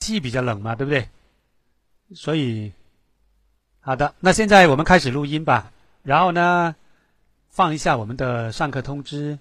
[0.00, 1.08] 气比较冷嘛，对不对？
[2.14, 2.72] 所以，
[3.80, 5.72] 好的，那现在我们开始录音吧。
[6.02, 6.76] 然后呢，
[7.48, 9.38] 放一下我们的上课通知，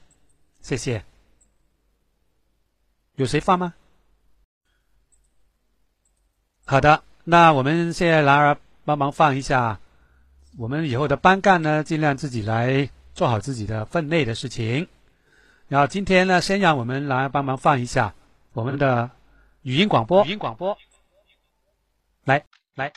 [0.62, 1.04] 谢谢。
[3.15, 3.73] 有谁放吗？
[6.65, 9.79] 好的，那我们现在来帮忙放一下。
[10.58, 14.87] 我们以后的班干呢，尽量自己来做好自己的分内的事情。
[15.67, 18.16] 然后今天呢，先让我们来帮忙放一下
[18.53, 19.12] 我们的
[19.66, 20.23] 语音广播。
[20.26, 20.77] 语音广播，
[22.23, 22.45] 来
[22.76, 22.94] 来。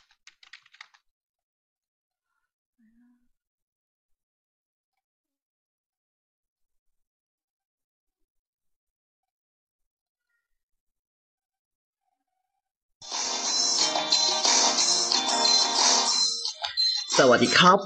[17.16, 17.78] 萨瓦迪卡，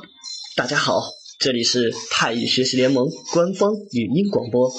[0.57, 1.01] 大家好，
[1.39, 4.73] 这里是泰语学习联盟官方语音广播。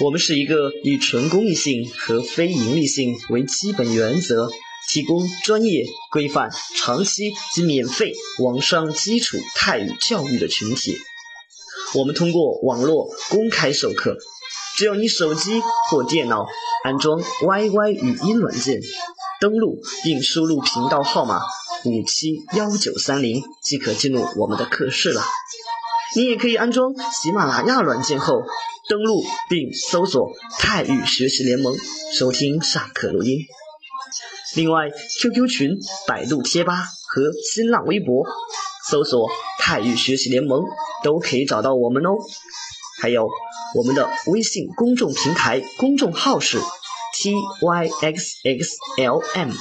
[0.00, 4.50] 我们是一个以纯公益性和非盈利性为基本原则，
[4.88, 10.96] 提供专业、规范、长期及免费网上基础泰语教育的群体。
[11.94, 14.16] 我们通过网络公开授课，
[14.76, 16.44] 只要你手机或电脑
[16.82, 18.80] 安装 YY 语音软件，
[19.40, 21.40] 登录并输入频道号码。
[21.84, 25.22] 五七幺九三零即可进入我们的课室了。
[26.16, 28.42] 你也可以安装喜马拉雅软件后，
[28.88, 31.74] 登录并搜索“泰语学习联盟”
[32.18, 33.38] 收听上课录音。
[34.54, 35.76] 另外，QQ 群、
[36.06, 38.24] 百度贴吧和新浪微博
[38.90, 40.62] 搜索“泰语学习联盟”
[41.02, 42.10] 都可以找到我们哦。
[43.00, 43.28] 还有
[43.74, 46.58] 我们的微信公众平台公众号是
[48.02, 49.52] tyxxlm。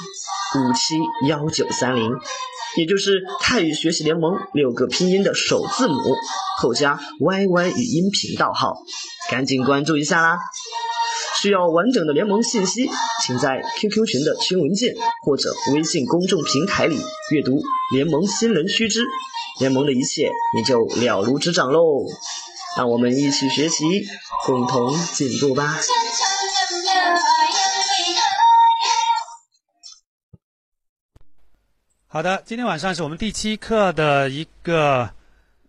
[0.56, 2.12] 五七幺九三零，
[2.78, 5.96] 也就是泰语学习联盟六个拼音的首字母
[6.60, 8.76] 后加 YY 语音频道号，
[9.34, 10.38] 赶紧关注一下啦！
[11.42, 12.88] 需要完整的联盟信息，
[13.26, 16.96] 请在 QQ 群的群文件或者微信公众平台里
[17.32, 17.60] 阅读
[17.96, 19.04] 联盟新人须知，
[19.60, 22.06] 联盟的一切你就了如指掌喽！
[22.78, 24.06] 让我们一起学习，
[24.46, 25.80] 共同进步吧！
[32.08, 35.10] 好的，今天晚上是我们第七课的一个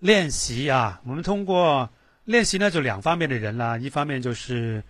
[0.01, 1.01] 练习啊。
[1.07, 1.89] 我们通过
[2.25, 4.83] 练习呢，就两方面的人啦，一方面就是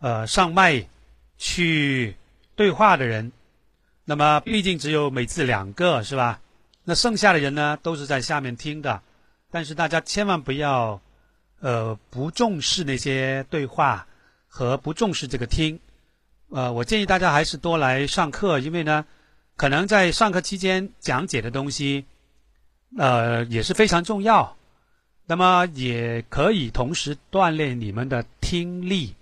[0.00, 0.86] 呃上麦
[1.38, 2.16] 去
[2.54, 3.32] 对话的人。
[4.04, 6.40] 那么毕竟只有每次两个是吧？
[6.84, 9.00] 那剩下的人呢，都是在下面听的。
[9.50, 11.00] 但是大家千万不要
[11.60, 14.06] 呃不重视那些对话
[14.46, 15.78] 和不重视这个听。
[16.50, 19.04] 呃，我建议大家还是多来上课，因为呢。
[19.56, 22.04] 可能在上课期间讲解的东西，
[22.98, 24.56] 呃，也是非常重要。
[25.26, 29.14] 那么也可以同时锻炼你们的听力。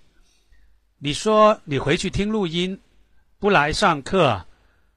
[0.98, 2.80] 你说你回去听录音，
[3.38, 4.44] 不来上课，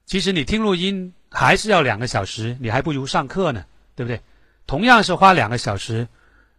[0.04, 4.20] 其实你听录音还是要两个小时，你还不如上课呢，对不对？
[4.66, 6.08] 同样是花两个小时，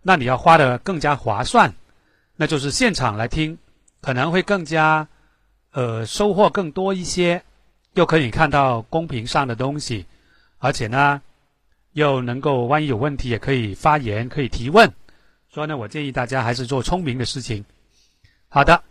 [0.01, 1.73] 那你要花的更加划算，
[2.35, 3.57] 那就是现场来听，
[4.01, 5.07] 可能会更加
[5.71, 7.43] 呃收获更多一些。
[7.93, 10.05] 又可以看到公屏上的东西，
[10.59, 11.19] 而且呢，
[11.97, 14.93] 又能够万一有问题也可以发言，可以提问。
[15.49, 17.65] 所以呢，我建议大家还是做聪明的事情。
[18.49, 18.83] 好的，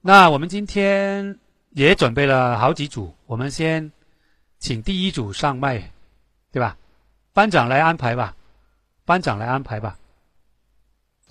[0.00, 1.38] 那我们今天
[1.72, 3.92] 也准备了好几组，我们先
[4.58, 5.92] 请第一组上麦，
[6.50, 6.78] 对吧？
[7.34, 8.34] 班长来安排吧，
[9.04, 9.98] 班长来安排吧。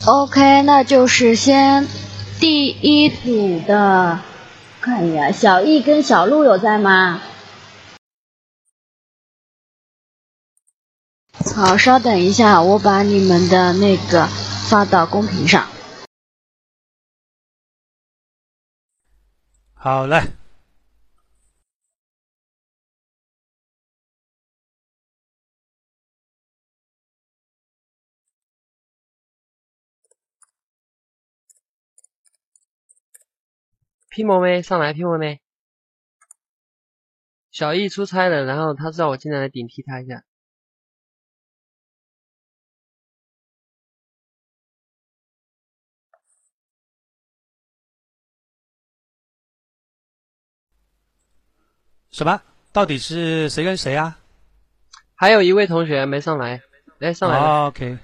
[0.05, 1.87] OK，那就是先
[2.39, 4.19] 第一组的。
[4.79, 7.19] 看一下，小易跟小鹿有在吗？
[11.55, 14.27] 好，稍等一下，我把你们的那个
[14.69, 15.67] 发到公屏上。
[19.73, 20.21] 好嘞。
[34.09, 35.41] P 摩妹上来，P 摩妹。
[37.51, 40.23] 小易出差了，然后他知道我进来来顶替他一下。
[52.10, 52.40] 什么？
[52.72, 54.18] 到底是谁跟谁啊？
[55.14, 56.60] 还有一位同学没上来，
[56.98, 57.38] 来上来。
[57.66, 57.98] OK。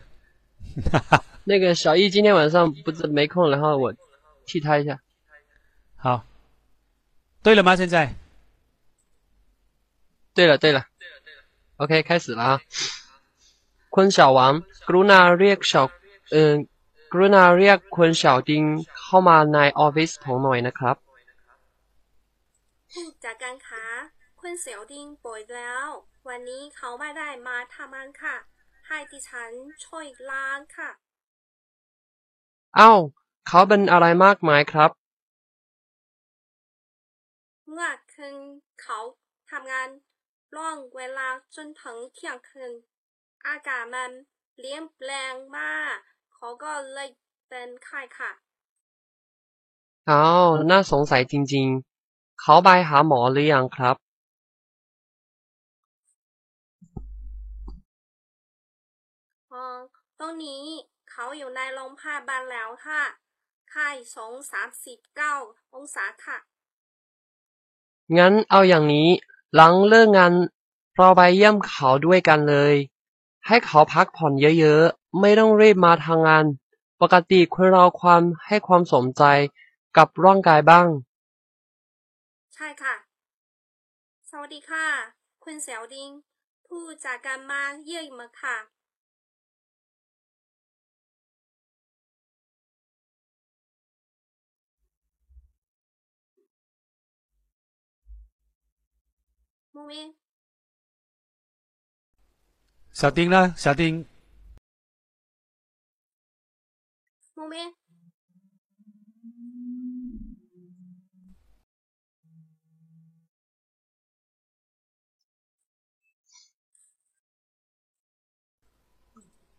[1.45, 3.93] 那个小易今天晚上不是没空，然后我
[4.47, 5.01] 替他一下。
[5.97, 6.25] 好，
[7.43, 7.75] 对了吗？
[7.75, 8.15] 现在，
[10.35, 10.87] 对了，对了，
[11.77, 12.61] OK，开始了啊！
[13.91, 15.91] 坤小王，Gruna Riek 小，
[16.31, 16.69] 嗯，
[17.11, 21.04] Gruna Riek 坤小丁เข้ามาในออฟฟิศผมหน่อยนะครับ ผู้
[23.24, 23.86] จัดการคะ
[24.40, 25.88] คุณเสี่ยวติงป่วยแล้ว
[26.28, 28.36] วันนี้เขาไม่ได้มาทำงานค่ะ
[28.88, 29.52] ให้ดิฉัน
[29.86, 30.90] ช่วยล้างค่ะ
[32.76, 32.92] เอ้า
[33.48, 34.92] เขาเป็นอะไรมากมายครับ
[37.70, 38.38] เมื่อคืน
[38.82, 39.00] เขา
[39.52, 39.90] ทำงาน
[40.56, 42.72] ล่วงเวลาจนถึงเที่ยงคืน
[43.48, 44.12] อากาศมัน
[44.54, 45.96] เปลี่ยนแปลงมาก
[46.34, 47.10] เขาก็เลย
[47.50, 48.32] เป็นไข้ค่ะ
[50.08, 50.26] เอ้า
[50.70, 51.95] น่าสงสัยจริง ๆ
[52.42, 53.96] เขาไปหาหมอหรือยังครับ
[59.52, 59.66] อ๋อ
[60.20, 60.64] ตรงนี้
[61.12, 63.02] เขาอยู่ในโรงพยาบาลแล้วค่ะ
[63.72, 65.36] ไข้สองสามสิบเก้า
[65.74, 66.38] องศาค่ะ
[68.18, 69.10] งั้นเอาอย่างนี้
[69.56, 70.34] หลังเลิกงาน
[70.96, 72.76] เราไปเยี่ยมเขาด้วยกันเลย
[73.48, 76.46] ให้เขาพักผ่อนเยอะๆ ไม่ต้องรีบมาทางงาน
[77.02, 79.24] ปกติคนเราความให้ความสนใจ
[79.98, 80.88] กับร่างกายบ้าง
[82.58, 82.96] ใช่ค่ะ
[84.30, 84.86] สวัสดีค่ะ
[85.44, 86.10] คุณเสี่ยวดิง
[86.68, 88.56] ผู้จัดการมาเยี่ยมค่ะ
[99.74, 100.08] มูมิน
[103.00, 103.94] สาดิงนะส木ดิง
[107.38, 107.85] มู丁，木明。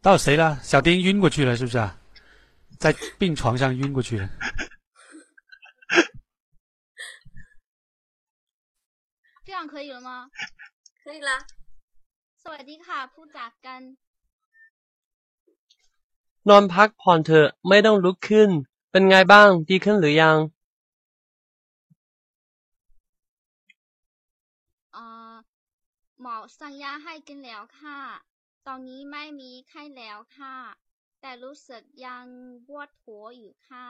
[0.06, 0.60] 到谁了？
[0.64, 1.98] 小丁晕过去了，是不是啊？
[2.80, 4.30] 在病床上晕过去了。
[9.46, 10.30] 这样可以了吗？
[11.04, 11.46] 可以啦。
[12.44, 13.82] สวัสดีค่ะผู้จัดกัน
[16.50, 18.50] นอนพักผ่อนเถอะ ไม่ต้องลุกขึ้น
[18.92, 20.38] เป็นไงบ้าง ดีขึ้นหรือยัง
[24.94, 25.34] เอ่อ
[26.22, 28.00] หมอสั่งยาให้กินแล้วค่ะ
[28.67, 30.57] ตอนนี้ไม่มีไข้แล้วค่ะ
[31.21, 32.27] แต่รู้สึกยัง
[32.67, 33.89] ปวดหัวอยู่ค่ะ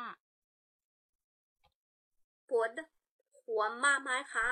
[2.48, 2.70] ปวด
[3.44, 4.50] หัวมากไหมคะ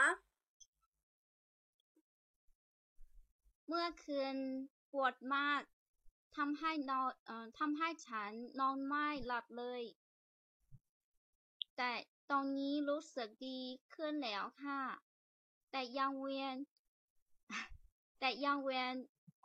[3.66, 4.36] เมื่อคืน
[4.92, 5.62] ปวดมาก
[6.36, 8.30] ทำให้นอนเอ่อทำให้ฉัน
[8.60, 9.82] นอนไม่หลับเลย
[11.76, 11.92] แต่
[12.30, 13.60] ตอนนี้รู้สึกดี
[13.94, 14.82] ขึ้นแล้วค่ะ
[15.70, 16.56] แต่ยังเวียน
[18.18, 18.94] แต่ยังเวียน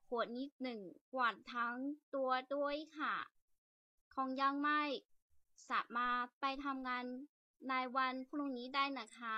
[0.09, 0.79] หัวนิดหนึ่ง
[1.11, 1.75] ปวดทั้ง
[2.15, 3.15] ตัวด้วยค่ะ
[4.15, 4.81] คงยังไม่
[5.69, 7.05] สามารถไปทำงาน
[7.69, 9.37] ในวันพรุ่งนี้ได้นะคะ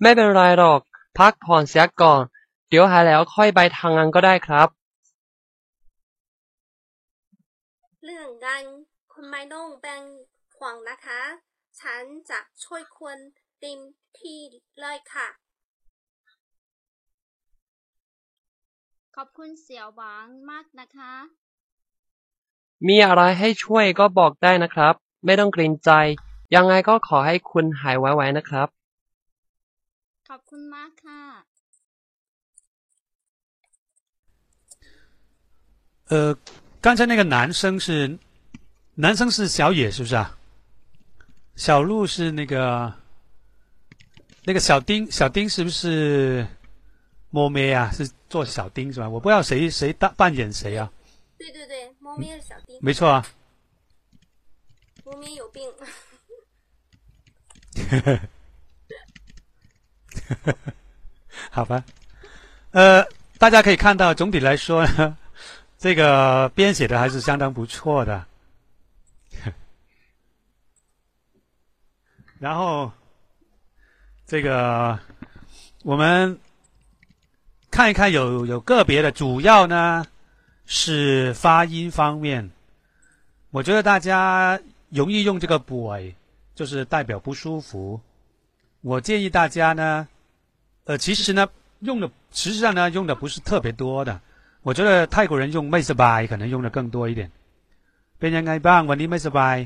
[0.00, 0.80] ไม่เป็นไรหรอก
[1.18, 2.22] พักผ่อนเสียก่อน
[2.68, 4.68] เดี๋ยวหายแล้วค่อยไปทางงานก็ได้ครับ
[8.04, 8.62] เรื่องงาน
[9.12, 10.00] คุณไม่ต้องเป็น
[10.56, 11.20] ห่วงนะคะ
[11.80, 13.18] ฉันจะช่วยคุณ
[13.60, 13.78] เต็ม
[14.20, 14.40] ที่
[14.80, 15.28] เลยค่ะ
[19.17, 21.13] ขอบคุณเสี่ยวหวางมากนะคะ
[22.87, 24.93] มีอะไรให้ช่วยก็บอกได้นะครับ
[25.25, 25.91] ไม่ต้องเกรงใจ
[26.55, 28.67] ยังไงก็ขอให้คุณหายไวๆนะครับ
[30.29, 31.21] ขอบคุณมากค่ะ
[36.11, 36.37] 呃，
[36.81, 38.19] 刚才那个男生是
[38.95, 40.37] 男生是小野是不是啊？
[41.55, 42.93] 小鹿是那个
[44.43, 46.45] 那个小丁，小丁是不是
[47.30, 47.90] 摸妹啊？
[47.92, 49.08] 是做小丁是吧？
[49.08, 50.90] 我不知道谁谁扮扮演谁啊？
[51.38, 53.24] 对对对，猫咪是小丁，没错啊，
[55.04, 55.62] 猫咪有病。
[61.50, 61.84] 好吧，
[62.72, 63.06] 呃，
[63.38, 65.16] 大家可以看到，总体来说呢，
[65.78, 68.26] 这个编写的还是相当不错的。
[72.40, 72.90] 然后，
[74.26, 74.98] 这个
[75.84, 76.38] 我们
[77.77, 80.05] 看一看有有个别的，主要呢
[80.65, 82.51] 是发音方面，
[83.51, 86.13] 我觉得大家容易用这个 boy，
[86.55, 87.99] 就是代表不舒服。
[88.81, 90.07] 我建议大家呢，
[90.85, 91.47] 呃，其实呢
[91.79, 94.19] 用的实际上呢用的不是特别多的。
[94.61, 97.31] 我觉得泰国人用ไม่สบาย可能用的更多一点。
[98.19, 99.57] เป็นยังไงบ้างวันนี้ไม่สบาย，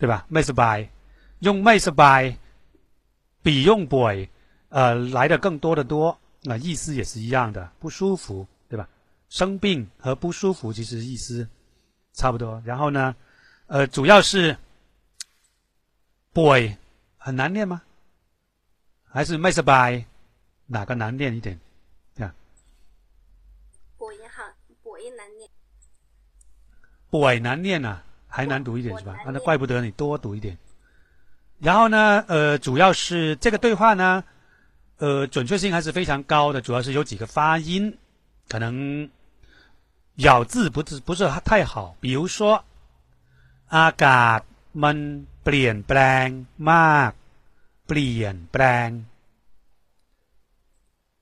[0.00, 0.14] 对吧？
[0.32, 0.78] ไม่สบาย
[1.46, 2.22] 用ไม่สบาย
[3.44, 4.26] 比用 boy
[4.70, 8.89] 呃来的更多的多， 那意思也是一样的，不舒服，对吧？
[9.29, 11.47] 生病和不舒服其实意思
[12.13, 12.59] 差不多。
[12.65, 13.15] 然后呢，
[13.67, 14.57] 呃，主要是
[16.33, 16.75] boy
[17.17, 17.81] 很难念吗？
[19.07, 20.03] 还是 masa by
[20.65, 21.59] 哪个难念一点？
[22.15, 22.33] 对样
[23.97, 24.41] ？boy 也好
[24.81, 25.49] ，boy 也难念。
[27.11, 29.15] boy 难念呐，还难读一点是吧？
[29.27, 30.57] 那怪不得你多读一点。
[31.59, 34.23] 然后呢，呃，主要是这个对话呢。
[35.00, 37.98] 呃，准确性还是非常高的，主要是有几个发音
[38.48, 39.10] 可能
[40.16, 42.64] 咬字不是不是太好，比如说
[43.68, 44.40] อากาศ
[44.82, 44.96] มัน
[45.44, 46.28] เปลี่ยนแปลง
[46.70, 47.10] มาก
[47.86, 48.88] เปลี่ยนแปลง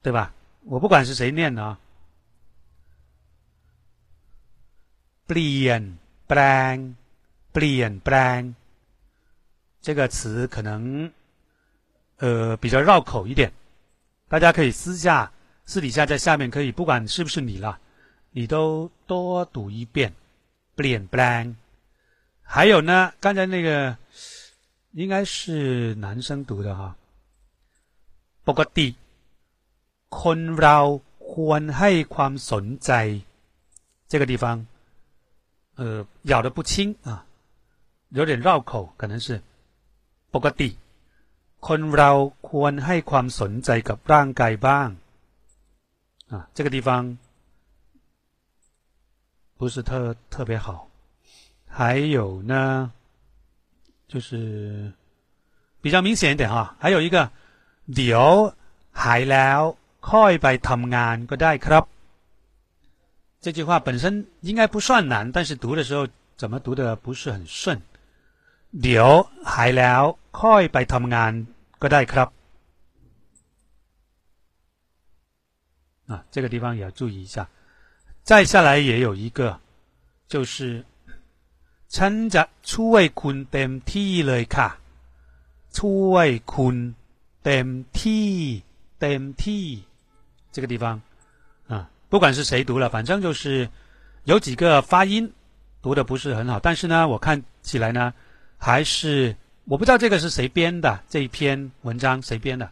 [0.02, 0.32] 对吧？
[0.66, 1.78] 我不管是谁念的啊，
[5.26, 5.82] เปลี่ยน
[6.28, 6.40] แปล
[6.72, 6.74] ง
[7.52, 8.40] เปลี่ยนแปลง
[9.80, 11.10] 这个词可能
[12.18, 13.50] 呃比较绕口一点，
[14.28, 15.30] 大家可以私下
[15.64, 17.78] 私底下在下面可以，不管是不是你了，
[18.32, 20.12] 你都多读一遍。
[20.76, 21.42] เปลี่ยนแปลง
[22.42, 23.96] 还有呢，刚才那个
[24.92, 26.96] 应该是男生读的哈。
[28.44, 28.96] ปกติ
[30.20, 30.78] คนเรา
[31.32, 32.90] ควรให้ความสนใจ，
[34.10, 34.66] 这个地方
[35.76, 37.24] 呃咬的不清啊，
[38.10, 39.40] 有点绕口，可能是。
[40.34, 40.76] ปกติ
[41.68, 42.10] คนเรา
[42.50, 44.88] ควรให้ความสนใจกับร่างกายบ้าง
[46.32, 46.88] 啊，这个地方
[49.58, 50.66] 不是特特别好。
[51.76, 52.92] 还有呢，
[54.08, 54.92] 就是
[55.82, 56.76] 比较明显一点哈。
[56.78, 57.30] 还有一个
[57.94, 58.54] เดี๋ยว
[59.02, 59.60] หายแล้ว
[60.10, 61.84] ค่อยไปทำงานก็ได้ครับ。
[63.40, 67.80] 这句话本身应该不算难，但是读的时候怎么读的不是很顺。
[68.82, 69.08] เดี๋ยว
[69.52, 70.02] หายแล้ว
[70.40, 71.32] ค่อยไปทำงาน
[71.82, 72.28] ก็ได้ครับ
[76.10, 77.48] 啊，这个地方也要注意一下。
[78.24, 79.58] 再下来也有一个，
[80.28, 80.84] 就是
[81.94, 82.42] ฉันจะ
[82.72, 84.68] ช่วยคุณเต็มที่เลยค่ะ。
[85.78, 86.76] ช่วยคุณ
[87.44, 87.66] เต็ม
[88.00, 88.30] ที่
[89.00, 89.64] เต็มที่
[90.54, 90.84] 这个地方
[91.68, 93.68] 啊，不管是谁读了，反正就是
[94.24, 95.32] 有几个发音
[95.80, 98.12] 读的不是很好，但是呢，我看起来呢。
[98.59, 102.69] 还是我不知道这个是谁编的这一篇文章谁编的？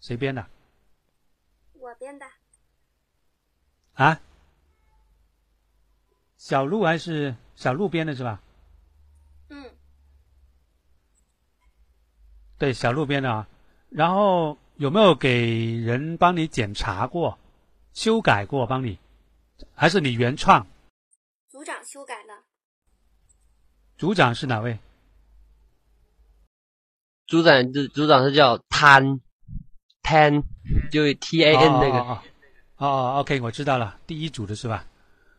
[0.00, 0.46] 谁编的？
[1.72, 2.24] 我编的。
[3.94, 4.20] 啊？
[6.36, 8.40] 小鹿还是小鹿编的是吧？
[9.48, 9.74] 嗯。
[12.56, 13.48] 对，小鹿编的啊。
[13.88, 17.36] 然后有没有给人帮你检查过、
[17.94, 18.64] 修改过？
[18.64, 18.96] 帮你？
[19.74, 20.64] 还是你原创？
[21.48, 22.45] 组长修改的。
[23.98, 24.78] 组长是哪位？
[27.26, 29.20] 组长组组长是叫 Tan
[30.02, 30.42] Tan，
[30.92, 31.98] 就 T A N 那个。
[31.98, 32.22] 哦
[32.76, 34.84] 哦，OK，我知道了，第一组的是吧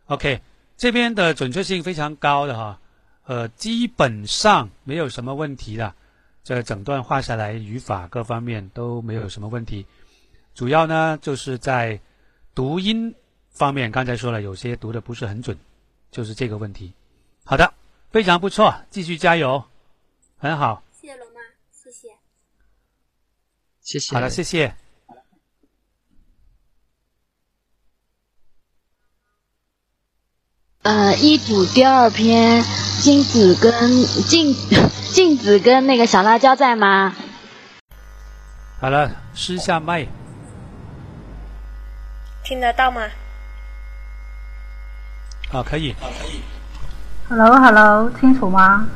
[0.08, 0.42] ？OK，
[0.76, 2.80] 这边的准确性非常高的哈，
[3.26, 5.94] 呃，基本上没有什么问题的。
[6.44, 9.86] 这整段画下来，语法各方面都没有什么问题。
[10.56, 12.00] 主要呢，就是在
[12.56, 13.14] 读音
[13.52, 15.56] 方面，刚才说了，有些读的不是很准，
[16.10, 16.92] 就是这个问题。
[17.46, 17.72] 好的。
[18.12, 19.64] 非常不错，继续加油，
[20.38, 20.82] 很好。
[21.00, 22.10] 谢谢龙妈，谢谢，
[23.82, 24.16] 谢谢。
[24.16, 24.74] 好了，谢谢。
[30.84, 32.64] 呃，一组第二篇，
[33.02, 33.72] 金子跟
[34.26, 34.54] 镜
[35.14, 37.14] 镜子跟那个小辣椒在吗？
[38.80, 40.08] 好了，试下麦。
[42.44, 43.02] 听得到吗？
[45.50, 45.94] 好，可以。
[46.00, 46.42] 好，可以。
[47.29, 48.87] Hello，Hello，清楚吗？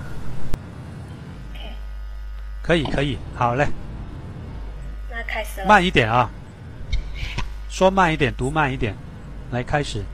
[2.63, 3.69] 可以，可以，好嘞。
[5.11, 5.67] 那开始了。
[5.67, 6.29] 慢一点啊，
[7.71, 8.95] 说慢一点，读慢一点，
[9.53, 10.05] 来开始。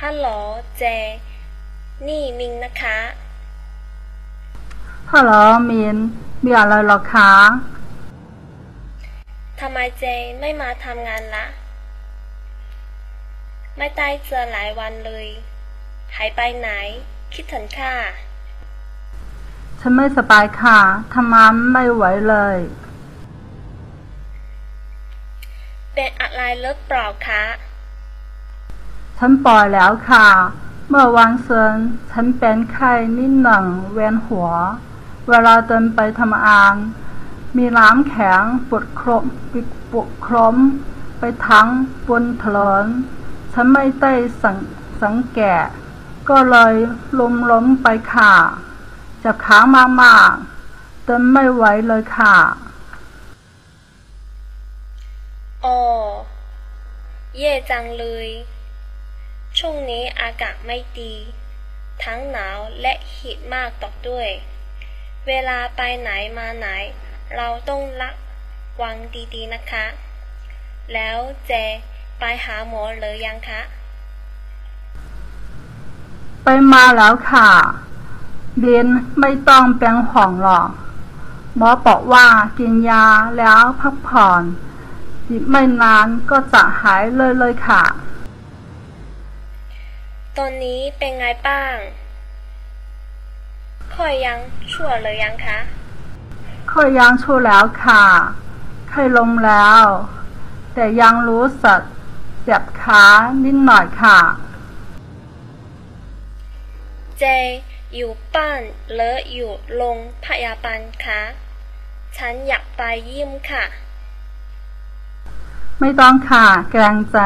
[0.00, 0.82] Hello，เจ
[2.06, 2.98] นี่มินนะคะ
[5.10, 5.96] Hello，มิน
[6.44, 7.30] มีอะไรหรอคะ
[9.60, 10.04] ทำไมเจ
[10.40, 11.46] ไม่มาทำงานละ
[13.76, 15.26] ไม่ได้เจอหลายวันเลย
[16.15, 16.69] หายไปไหน
[17.33, 17.95] คิดถึงค่ะ
[19.79, 20.79] ฉันไม่สบายค่ะ
[21.13, 22.57] ทำงานไม่ไหวเลย
[25.93, 27.43] เป็นอะไรหรือเปล่าคะ
[29.17, 30.27] ฉันปล่อยแล้วค่ะ
[30.89, 31.73] เมื่อวันซืน
[32.11, 34.49] ฉันเป็นไข้นิดหนึ่งเวียนหัว
[35.29, 36.75] เวลาเดินไปทำงาน
[37.57, 40.55] มีน้ำแข็งปวดครมปิดปวดครม
[41.19, 41.67] ไปทั้ง
[42.07, 42.85] บนถนน
[43.53, 44.57] ฉันไม่ได้สัง
[45.01, 45.67] สังเกต
[46.29, 46.73] ก็เลย
[47.19, 48.33] ล้มล้มไปค่ะ
[49.23, 49.59] จะค้า
[50.01, 52.35] มากๆเดินไม่ไหวเลยค่ะ
[55.61, 55.67] โอ
[57.37, 58.27] เย่จังเลย
[59.57, 61.13] ช่วงนี้อากาศไม่ดี
[62.03, 64.29] ทั้งหนาวและหิดมากต่อด้วย
[65.27, 66.67] เวลาไปไหนมาไหน
[67.35, 68.11] เราต้องระ
[68.81, 68.95] วัง
[69.33, 69.85] ดีๆนะคะ
[70.93, 71.17] แล้ว
[71.47, 71.51] เจ
[72.19, 73.61] ไปหาหมอหรือยังคะ
[76.43, 77.49] ไปมาแล้วค่ะ
[78.59, 78.87] มบิน
[79.19, 80.69] ไม่ต้องเป็นห่วงหรอก
[81.55, 82.25] หมอบอกว่า
[82.59, 83.05] กินยา
[83.37, 84.43] แล้วพักผ่อน
[85.27, 87.83] อีกไม่นานก็จะหายเลยเลยค่ะ
[90.37, 91.75] ตอนนี้เป็นไงบ้าง
[93.95, 94.39] ค่อยยัง
[94.71, 95.59] ชั่วหรือยังคะ
[96.71, 98.03] ค่อยยังชูแล้วค่ะ
[98.89, 99.85] ไข้ลมแล้ว
[100.73, 101.81] แต่ยังรู้สึก
[102.43, 103.05] เจ็บขา
[103.43, 104.19] นิดหน่อยค่ะ
[107.19, 107.25] เจ
[107.95, 108.61] อยู่บ้าน
[108.93, 111.21] หรืออยู่โรงพยาบาลคะ
[112.17, 113.65] ฉันอยากไปเยี่ยมค่ะ
[115.79, 117.17] ไม่ต้องค่ะ แกรงใจ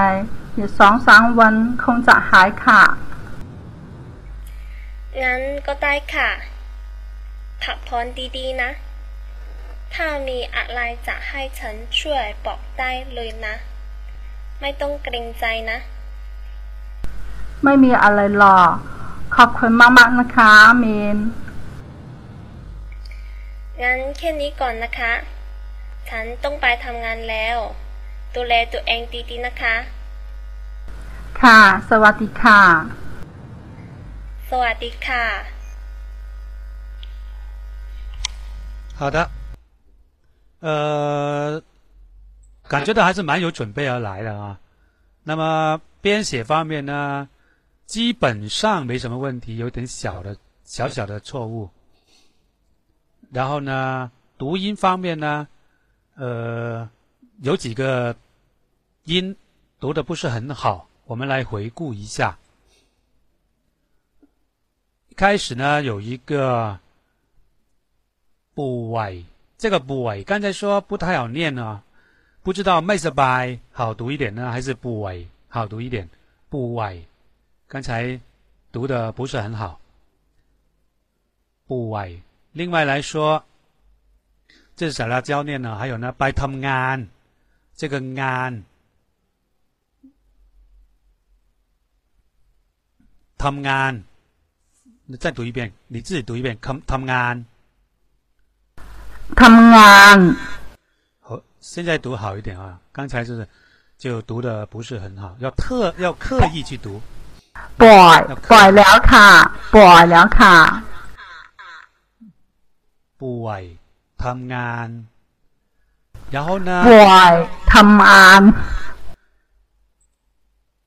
[0.55, 2.81] อีกสองสามวันคงจะหายค่ะ
[5.23, 6.29] งั้นก็ได้ค่ะ
[7.63, 8.05] พักผ่อน
[8.37, 8.71] ดีๆนะ
[9.95, 13.55] ถ้ามีอะไรจะให้ฉันช่วยบอกได้เลยนะ
[14.61, 15.77] ไม่ต้องเกรงใจนะ
[17.63, 18.69] ไม่มีอะไรหรอก
[19.35, 20.85] ขอบคุณมากมากนะคะเม
[21.15, 21.17] น
[23.81, 25.13] งั้นแค่นี้ก่อนนะคะ
[26.09, 27.57] ฉันต้องไปทำงานแล้ว
[28.35, 29.75] ดูแลตัวเองดีๆนะคะ
[31.41, 31.59] ค่ะ
[31.89, 32.61] สวัสดีค่ะ
[34.49, 35.25] สวัสดีค่ะ
[38.99, 39.17] 好的，
[40.61, 41.61] 呃，
[42.69, 44.59] 感觉到还是蛮有准备而来的啊。
[45.25, 47.27] 那么编写方面呢？
[47.93, 51.69] 基本上没什么问题，有点小的小小的错误。
[53.29, 55.47] 然后呢，读音方面呢，
[56.15, 56.89] 呃，
[57.43, 58.15] 有几个
[59.03, 59.35] 音
[59.79, 62.39] 读的不是很好，我们来回顾一下。
[65.15, 66.79] 开始呢，有一个
[68.55, 69.23] 部位，
[69.55, 71.83] 这个部位刚才说不太好念呢、
[72.41, 76.09] 不知道 m a s b y 好读一点呢，还是部位好读一点？
[76.49, 77.05] 部位，
[77.73, 78.21] 刚才
[78.71, 79.81] 读的不是很好。
[81.65, 83.43] 部位，另外来说，
[84.75, 87.07] 这是小辣椒念呢，还有呢，拜他们安，
[87.73, 88.63] 这个安，
[93.39, 94.03] 他们安，
[95.07, 97.43] 你再读一遍，你自己读一遍，他他们安，
[99.35, 100.35] 他们安，
[101.21, 103.49] 好，现在读好一点啊，刚才就是
[103.97, 107.01] 就读的不是很好，要特要刻意去读。
[107.80, 108.18] ปล่อย
[108.50, 109.28] ปล่อยแล้วค่ะ
[109.74, 110.56] ปล่อยแล้วค่ะ
[113.20, 113.48] 部位
[114.22, 114.88] ทำงาน，
[116.34, 117.32] 然后呢， ป่วย
[117.72, 118.42] ทำงาน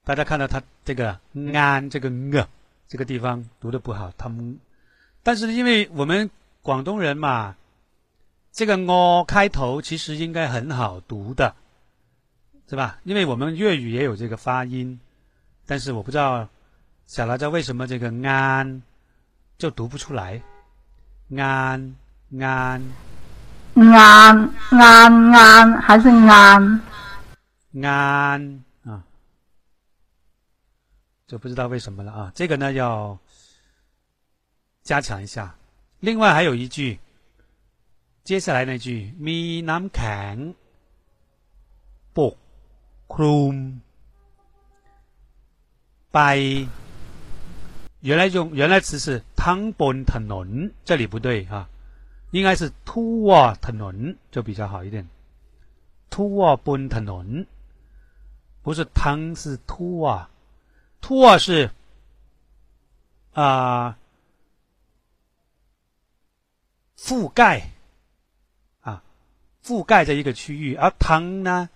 [0.08, 1.20] 大家看到他这个
[1.54, 2.48] 安这个呃
[2.88, 4.58] 这个地方读的不好，他们，
[5.24, 6.30] 但是因为我们
[6.62, 7.56] 广东人嘛，
[8.52, 11.54] 这个哦开头其实应该很好读的，
[12.70, 12.98] 是吧？
[13.04, 15.00] 因为我们粤语也有这个发音，
[15.66, 16.48] 但是我不知道
[17.07, 18.83] 小辣椒为什么这个安
[19.59, 20.43] 就读不出来？
[21.37, 21.97] 安
[22.41, 22.83] 安
[23.75, 26.81] 安安安还是安
[27.83, 29.03] 安啊？
[31.27, 32.33] 就不知道为什么了啊！
[32.35, 33.19] 这个呢要
[34.83, 35.55] 加强一下。
[36.01, 36.99] 另外还有一句，
[38.25, 40.55] 接下来那句咪南坎
[42.13, 42.37] 不
[43.09, 43.79] c r o m
[46.11, 46.39] 拜。
[46.39, 46.86] Bye
[48.07, 51.69] 原来用原来词是汤本腾伦，这里不对哈，
[52.31, 55.09] 应该是突瓦腾伦就比较好一点。
[56.09, 57.45] 突瓦本腾伦
[58.63, 60.31] 不是汤是突瓦，
[61.01, 61.69] 突瓦是
[63.33, 63.99] 啊、
[66.97, 67.71] 覆盖
[68.83, 69.03] 啊
[69.65, 71.69] 覆盖在一个区域，而汤呢，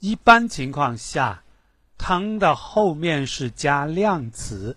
[0.00, 1.44] 一般情况下
[1.98, 4.76] 汤的后面是加量词。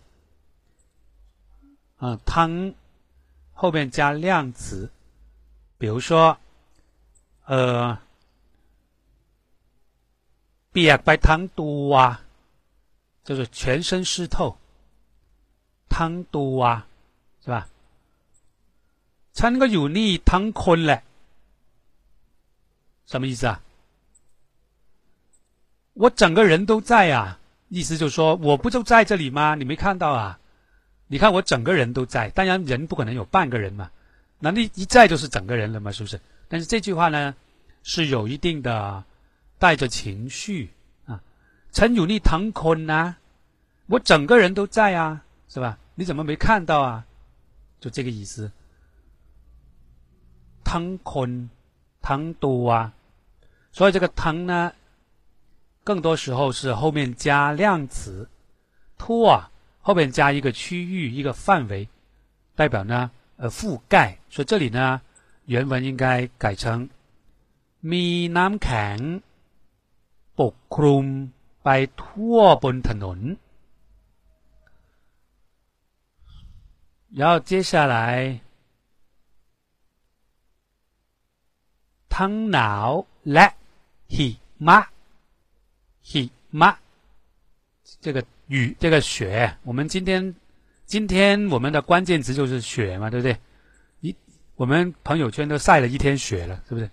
[1.98, 2.74] 啊，汤
[3.52, 4.90] 后面加量词，
[5.78, 6.38] 比如说
[7.46, 7.98] 呃。
[10.74, 11.90] เปียกไปทั้งตัว
[13.26, 14.36] 就是全身湿透
[15.94, 16.58] ทั้งตัว
[17.44, 17.68] 是吧
[19.38, 21.00] ฉันก็อยู่นี่ทั้งคนแหละ
[23.10, 23.60] 什么意思啊
[26.00, 30.38] 我整个人都在啊意思就是说我不就在这里吗你没看到啊
[31.07, 33.89] 你看我整个人都在当然人不可能有半个人嘛
[34.39, 37.33] 那你一在就是整个人了嘛是不是但是这句话呢
[37.83, 39.03] 是有一定的
[39.57, 40.69] 带着情绪
[41.05, 41.21] 啊，
[41.71, 43.15] 陈有利腾坤呐，
[43.87, 45.79] 我整个人都在啊，是吧？
[45.95, 47.05] 你怎么没看到啊？
[47.79, 48.51] 就这个意思。
[50.63, 51.49] 腾坤，
[52.01, 52.93] 腾多啊，
[53.71, 54.73] 所以这个腾呢，
[55.83, 58.29] 更多时候是后面加量词，
[58.97, 59.49] 托啊，
[59.86, 61.88] 后面加一个区域一个范围，
[62.54, 65.00] 代表呢呃覆盖，所以这里呢
[65.46, 66.88] 原文应该改成
[67.80, 68.98] มีน้ำแข็ง
[70.38, 71.04] ปกคลุม
[71.64, 71.68] ไป
[72.02, 73.20] ทั่วบนถนน
[77.18, 77.96] 然后接下来
[82.16, 82.88] ทั้งหนาว
[83.32, 83.46] และ
[84.14, 84.28] หิ
[84.68, 84.78] มะ
[86.10, 86.22] หิ
[86.60, 86.70] มะ
[88.02, 90.34] 这个 雨这个雪，我们今天
[90.86, 93.36] 今天我们的关键词就是雪嘛，对不对？
[94.00, 94.14] 一
[94.56, 96.90] 我们朋友圈都晒了一天雪了，是不是？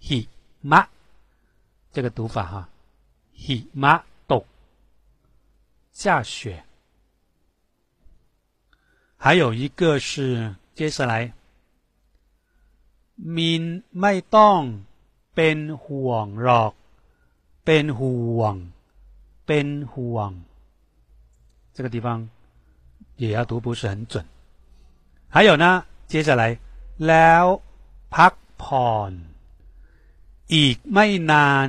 [0.00, 0.26] he
[0.62, 0.86] ma
[1.92, 2.68] 这个读法哈，
[3.36, 4.44] he ma 懂
[5.92, 6.64] 下雪。
[9.16, 11.32] 还有一个是接下来
[13.36, 14.60] มินไม่ต้อง
[15.34, 16.72] เป็นห่วงหรอก
[17.64, 18.54] เป็นห่วง
[19.46, 20.30] เป็นห่วง
[21.74, 22.06] 这个地方
[23.16, 24.24] 也要读不是很准。
[25.28, 26.42] 还有呢，接下来
[27.06, 27.44] แล้ว
[28.14, 29.12] พักผ่อน
[30.54, 31.68] อีกไม่นาน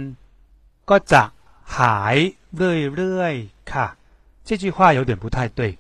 [0.90, 1.24] ก็จะ
[1.78, 2.18] หาย
[2.56, 3.88] เรื่อยๆค่ะ
[4.48, 5.78] 这句话有点不太对。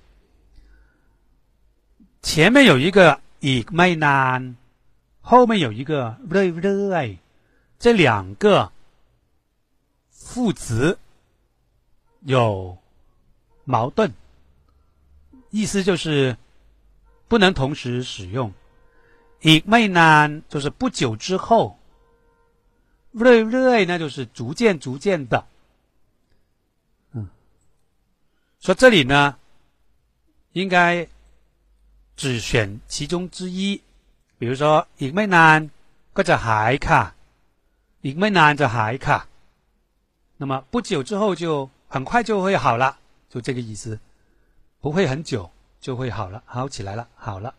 [2.21, 2.99] 前面有一个
[3.45, 4.39] อีกไม่นาน
[5.29, 5.91] 后面有一个
[6.29, 8.71] เรื่อยๆ这两个
[10.09, 10.97] 副词
[12.25, 12.77] 有
[13.65, 14.11] 矛盾，
[15.49, 16.37] 意思就是
[17.27, 18.53] 不能同时使用。
[19.41, 21.77] อีกไม่นาน就是不久之后，
[23.13, 25.45] เรื่อยๆ呢就是逐渐逐渐的。
[27.13, 27.27] 嗯，
[28.59, 29.37] 说这里呢，
[30.53, 31.07] 应该
[32.15, 33.81] 只选其中之一，
[34.37, 35.69] 比如说อีกไม่นาน
[36.13, 37.01] ก็จะหายค่ะ
[38.05, 39.19] อีกไม่นานจะหายค่ะ
[40.37, 42.98] 那么不久之后就 很快就会好了，
[43.30, 43.98] 就这个意思，
[44.82, 47.54] 不会很久就会好了，好起来了，好了，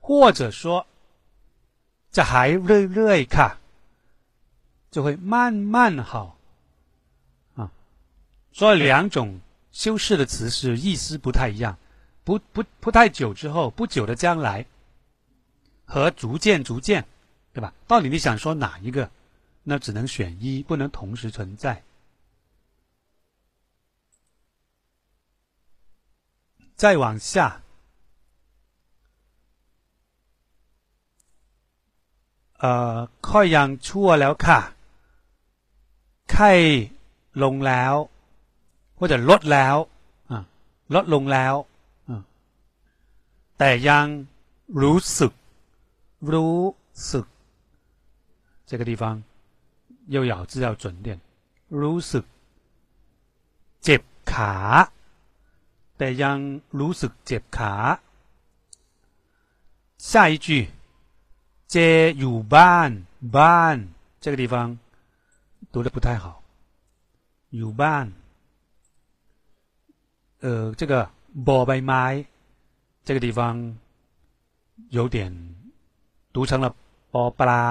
[0.00, 0.86] 或者说
[2.12, 3.56] 这还累累卡。
[4.90, 6.36] 就会慢慢好。
[7.54, 7.70] 啊，
[8.52, 9.40] 所以两种
[9.72, 11.78] 修饰的词是意思不太一样，
[12.22, 14.66] 不不不太久之后，不久的将来。
[15.86, 17.06] 和逐渐逐渐，
[17.54, 19.10] 对吧到底你想说哪一个，
[19.62, 21.82] 那只能选一，不能同时存在。
[26.81, 27.33] 再往下，
[32.59, 32.95] เอ่อ
[33.27, 34.59] ค่อยยังชั่วแล้วค่ะ
[36.31, 36.51] ไข้
[37.43, 37.93] ลงแล้ว
[38.97, 39.75] 或者ลดแล้ว
[40.31, 40.39] อ่า
[40.95, 41.53] ลดลงแล้ว
[42.09, 42.21] อ่า
[43.57, 44.05] แต่ยัง
[44.81, 45.31] รู้สึก
[46.33, 46.59] รู้
[47.11, 47.25] สึก
[48.69, 49.03] 这个地方
[50.15, 51.09] 又咬字要准点
[51.81, 52.25] รู้สึก
[53.83, 54.53] เจ็บขา
[55.99, 56.37] แต่ยัง
[56.79, 57.73] รู้สึกเจ็บขา
[60.09, 60.47] 下一句
[61.71, 61.75] เจ
[62.19, 62.89] อยู่บ้าน
[63.37, 63.75] บ้าน
[64.23, 64.53] 这个地方
[65.73, 66.25] 读的不太好
[67.57, 68.05] อยู่บ้าน
[70.43, 70.93] 呃这个
[71.47, 72.03] บอใบไม้
[73.07, 73.39] 这个地方
[74.97, 75.17] 有点
[76.33, 76.65] 读成了
[77.13, 77.63] ปอปลา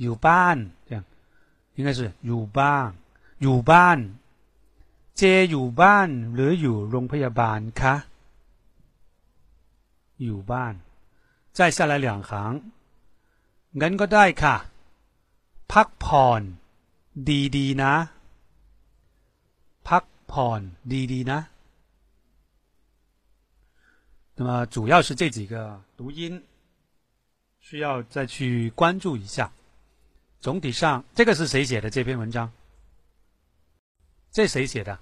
[0.00, 0.56] อยู่บ้าน
[0.88, 1.04] 这样
[1.76, 2.88] 应该是อยู่บ้าง
[3.42, 3.98] อยู่บ้าน
[5.16, 7.94] เจอยู่บ้านหรืออยู่โรงพยาบาลคะ
[10.22, 10.74] อยู่บ้าน
[11.56, 12.30] 再下来两行
[13.80, 14.56] งั้นก็ได้ค่ะ
[15.72, 16.42] พักผ่อน
[17.56, 17.94] ดีๆนะ
[19.88, 20.60] พักผ่อน
[21.12, 21.38] ดีๆนะ
[24.36, 25.54] 那么主要是这几个
[25.96, 26.42] 读音
[27.60, 29.50] 需要再去关注一下。
[30.40, 32.50] 总体上，这个是谁写的这篇文章？
[34.33, 34.97] 这谁写的？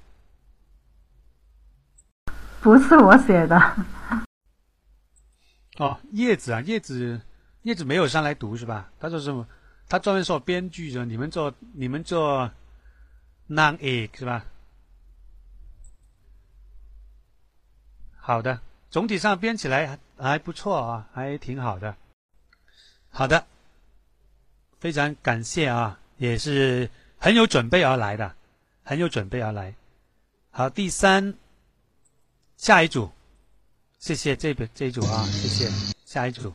[2.61, 3.57] 不是我写的。
[5.77, 7.19] 哦，叶子啊，叶子，
[7.61, 8.91] 叶子没有上来读是吧？
[8.99, 9.47] 他说什么？
[9.87, 12.51] 他专门说编剧的，你们做你们做
[13.47, 14.45] non a 是吧？
[18.17, 21.95] 好的，总体上编起来还还不错啊，还挺好的。
[23.09, 23.47] 好的，
[24.79, 28.35] 非常感谢啊，也是很有准备而来的，
[28.83, 29.73] 很有准备而来。
[30.49, 31.35] 好，第三，
[32.57, 33.09] 下一组，
[33.99, 35.69] 谢谢这个这一组啊，谢谢。
[36.05, 36.53] 下一组，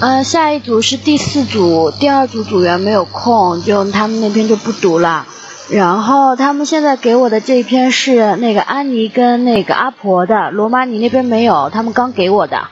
[0.00, 5.26] 呃，下一组是第四组，第二组组员没有空，就他们那边就不读了。
[5.70, 12.68] 然后他们现在给我的这一篇是那个安妮跟那个阿婆的，罗马你那边没有，他们刚给我的。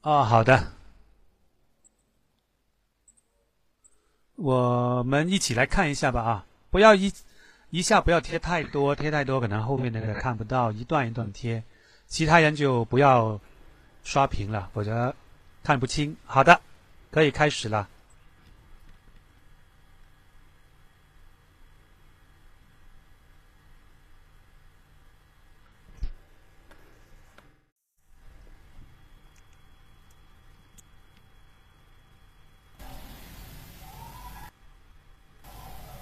[0.00, 0.68] 哦，好的。
[4.36, 6.46] 我们一起来看一下吧啊！
[6.70, 7.12] 不要一
[7.70, 11.62] 一下不要贴太多，贴太多可能后面那个看不到，一段一段贴。
[12.08, 13.40] 其他人就不要
[14.02, 15.14] 刷屏了，否则
[15.62, 16.16] 看不清。
[16.24, 16.60] 好的，
[17.12, 17.88] 可以开始了。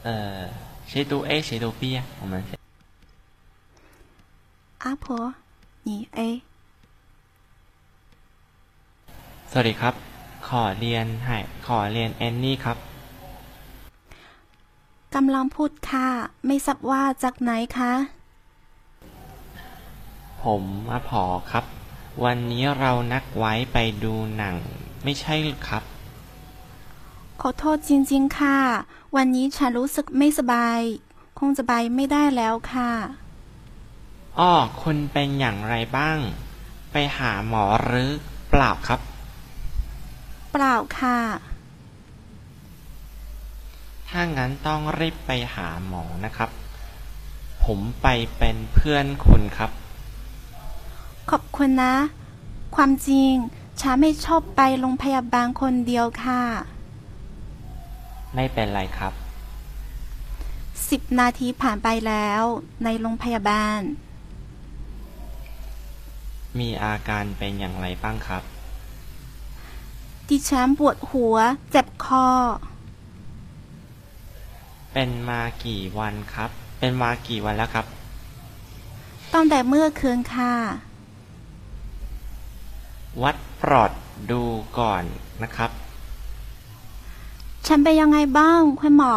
[0.04, 0.48] 呃，
[0.89, 1.99] 谁读 A 谁读 B 啊？
[2.21, 2.51] 我们先
[4.83, 5.33] 阿婆，
[5.87, 6.19] 你 A。
[9.51, 9.93] สวัสดีครับ
[10.47, 11.37] ขอเรียนให้
[11.67, 12.77] ขอเรียนแอนนี่ครับ
[15.15, 16.07] กำลังพูดค่ะ
[16.45, 17.91] ไม่ทราบว่าจากไหนคะ
[20.43, 21.65] ผมมาผอครับ
[22.23, 24.55] วันนี้เรานัดไว้ไปดูหนัง
[25.03, 25.83] ไม่ใช่หรือครับ
[27.41, 28.57] ขอโทษจริงๆค่ะ
[29.16, 30.80] วันนี้ฉันรู้สึกไม่สบาย
[31.38, 32.92] คงจะไปไม่ได้แล้วค่ะ
[34.38, 36.18] อ้อคุณเป็นอย่างไรบ้าง
[36.92, 38.10] ไปหาหมอหรือ
[38.50, 39.00] เปล่าครับ
[40.52, 41.18] เปล่าค่ะ
[44.08, 46.50] ถ้างั้นต้องรีบไปหาหมอนะครับ
[47.64, 48.06] ผมไป
[48.38, 49.70] เป็นเพื่อนคุณครับ
[51.30, 51.94] ขอบคุณนะ
[52.76, 53.32] ความจริง
[53.80, 56.42] ฉันไม่ชอบไปโรงพยาบาลคนเดียวค่ะ
[58.34, 59.12] ไม่เป็นไรครับ
[60.90, 62.42] สิบนาทีผ่านไปแล้ว
[62.84, 63.80] ในโรงพยาบาล
[66.58, 68.42] มีอาการเป็นอย่างไรบ้างครับ
[70.28, 71.36] ดิฉันปวดหัว
[71.70, 72.26] เจ็บคอ
[74.92, 77.86] เป็นมากี่วันครับ เป็นมากี่วันแล้วครับ
[79.34, 80.54] ตั้งแต่เมื่อคืนค่ะ
[83.22, 83.92] วัดปลอด
[84.30, 84.42] ดู
[84.78, 85.02] ก่อน
[85.42, 85.70] นะครับ
[87.67, 89.15] ฉันเป็นยังไงบ้างคุณหมอ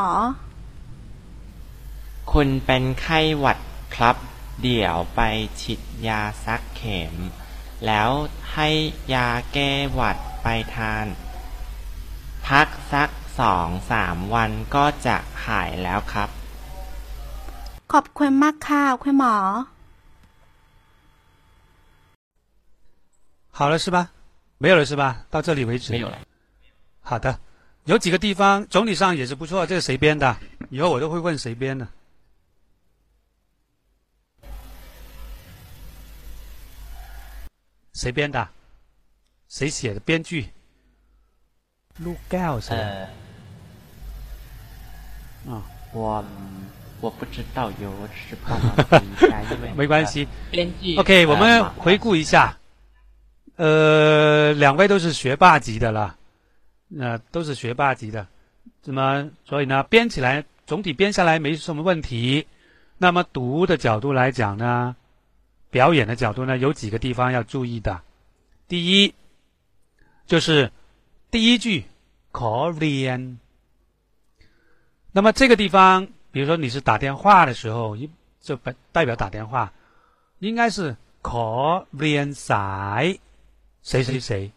[2.33, 3.59] คุณเป็นไข้หวัด
[3.97, 4.17] ครับ
[4.63, 5.21] เดี๋ยวไป
[5.61, 7.15] ฉีดยาซักเข็ม
[7.87, 8.09] แล้ว
[8.53, 8.69] ให้
[9.15, 11.07] ยาแก้หวัดไปทาน
[12.47, 16.29] พักสักสองสามวันก็จะหายแล้วครับ
[17.93, 19.35] ขอบคุณมากค่ะคุณหมอ
[23.59, 23.99] 好了是吧？
[24.59, 25.03] 没有了是吧？
[25.31, 25.93] 到这里为止。
[25.95, 26.19] 没有了。
[27.01, 27.39] 好的，
[27.86, 29.66] 有几个地方总体上也是不错。
[29.66, 30.38] 这是谁编的？
[30.70, 31.88] 以后我都会问谁编的。
[37.94, 38.48] 谁编的？
[39.50, 40.00] 谁写的？
[40.00, 40.48] 编剧？
[41.98, 42.76] 陆盖谁？
[42.76, 43.08] 呃，
[45.54, 46.24] 啊，我
[47.02, 50.28] 我不知道，有是帮忙提一下，因为 没关系。
[50.50, 52.58] 编剧 OK，我呃们回顾一下。
[53.58, 56.16] 呃，两位都是学霸级的了，
[56.94, 58.28] 那、都是学霸级的，
[58.84, 62.46] 那么所以呢，编起来总体编下来没什么问题。
[62.98, 64.96] 那么读的角度来讲呢，
[65.70, 68.02] 表演的角度呢，有几个地方要注意的。
[68.68, 69.14] 第一，
[70.28, 70.72] 就是
[71.32, 71.86] 第一句
[72.34, 73.38] Korean。
[75.14, 78.10] 那么这个地方，比如说你是打电话的时候，一
[78.42, 79.74] 就代代表打电话，
[80.40, 82.34] 应该是 Korean
[83.82, 84.52] 谁谁谁，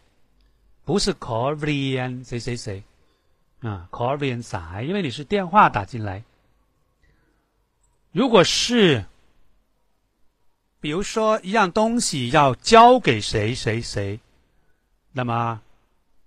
[0.85, 2.83] 不是 Korean 谁谁谁
[3.61, 6.23] 啊，Korean ส因为你是电话打进来。
[8.11, 9.03] 如果是，
[10.79, 14.19] 比如说一样东西要交给谁谁谁，
[15.11, 15.59] 那么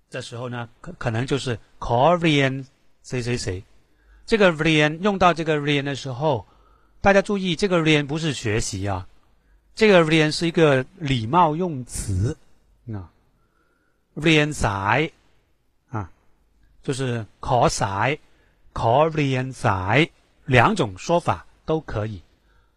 [0.09, 2.65] 这时候呢，可可能就是 Korean
[3.01, 3.63] 谁谁谁。
[4.25, 6.45] 这个 rean 用到这个 rean 的时候，
[7.01, 9.07] 大家注意，这个 rean 不是学习啊，
[9.73, 12.37] 这个 rean 是一个礼貌用词
[12.93, 13.09] 啊
[14.18, 15.10] ，rean ส
[15.90, 16.08] 啊，
[16.82, 18.18] 就是ขอส
[18.72, 20.10] ขอ rean ส
[20.46, 22.22] 两种说法都可以，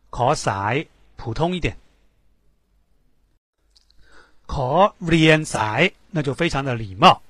[0.10, 1.76] ขอส普通一点，
[4.46, 7.22] ขอ rean ส那就非常的礼貌，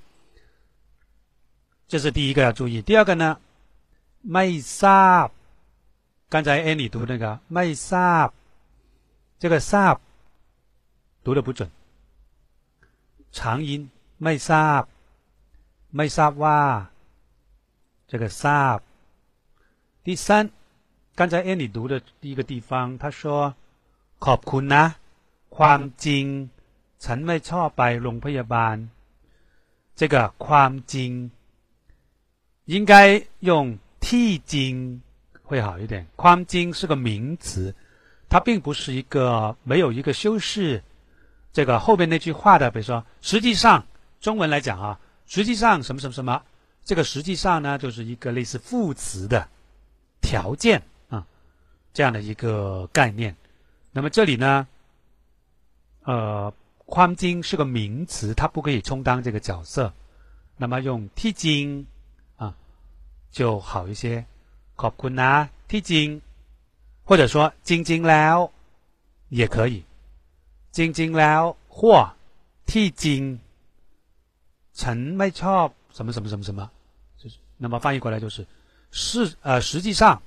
[1.88, 2.82] 这是第一个要注意。
[2.82, 3.38] 第二个呢？
[4.30, 5.30] ไม่ทราบ
[6.28, 8.34] 刚才 Annie 读那个ไม่ทราบ
[9.40, 9.96] 这个ทราบ
[11.24, 11.70] 读的不准，
[13.32, 13.90] 长音
[14.24, 14.82] ไม่ทราบ
[15.96, 16.62] ไม่ทราบว่า
[18.10, 18.78] 这个ทราบ
[20.06, 20.50] 第三，
[21.16, 23.54] 刚才 Annie 读的第一个地方，他说
[24.26, 24.86] ขอบคุณนะ
[25.58, 26.26] ความจริง
[27.04, 28.76] ฉันไม่ชอบไปโรงพยาบาล
[30.00, 31.12] 这个ความจริง
[32.74, 32.94] 应该
[33.40, 35.02] 用替经
[35.44, 36.06] 会好一点。
[36.16, 37.74] 宽经是个名词，
[38.30, 40.84] 它并不是一个没有一个修饰
[41.54, 42.70] 这个后边那句话的。
[42.70, 43.86] 比如说，实际上
[44.22, 46.42] 中文来讲啊，实际上什么什么什么，
[46.84, 49.48] 这个实际上呢，就是一个类似副词的
[50.22, 51.26] 条件啊，
[51.94, 53.36] 这样的一个概念。
[53.92, 54.68] 那么这里呢，
[56.04, 56.54] 呃，
[56.86, 59.94] ความจริง是个名词，它不可以充当这个角色。
[60.58, 61.86] 那么用ที่จริง
[62.38, 62.56] 啊
[63.32, 64.26] 就好一些。
[64.76, 66.22] ขอบคุณนะที่จริง
[67.04, 68.38] 或者说จริงๆแล้ว
[69.30, 69.84] 也可以。
[70.72, 71.42] จริงๆแล้ว
[71.78, 72.14] 或
[72.66, 73.22] ที่จริง
[74.82, 76.70] ฉันไม่ชอบ什么什么什么什么，
[77.18, 78.46] 就是那么翻译过来就是
[78.92, 80.22] 是呃实际上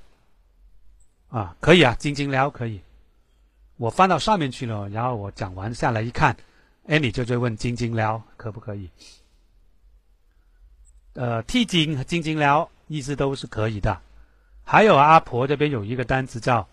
[1.30, 2.80] 啊可以啊，จริงๆแล้ว可以。
[3.76, 6.37] 我翻到上面去了，然后我讲完下来一看，
[6.87, 8.90] 哎，你就追问晶晶聊可不可以？
[11.14, 13.98] 呃，替晶和晶晶聊意思都是可以的。
[14.64, 16.68] 还有阿婆这边有一个单词叫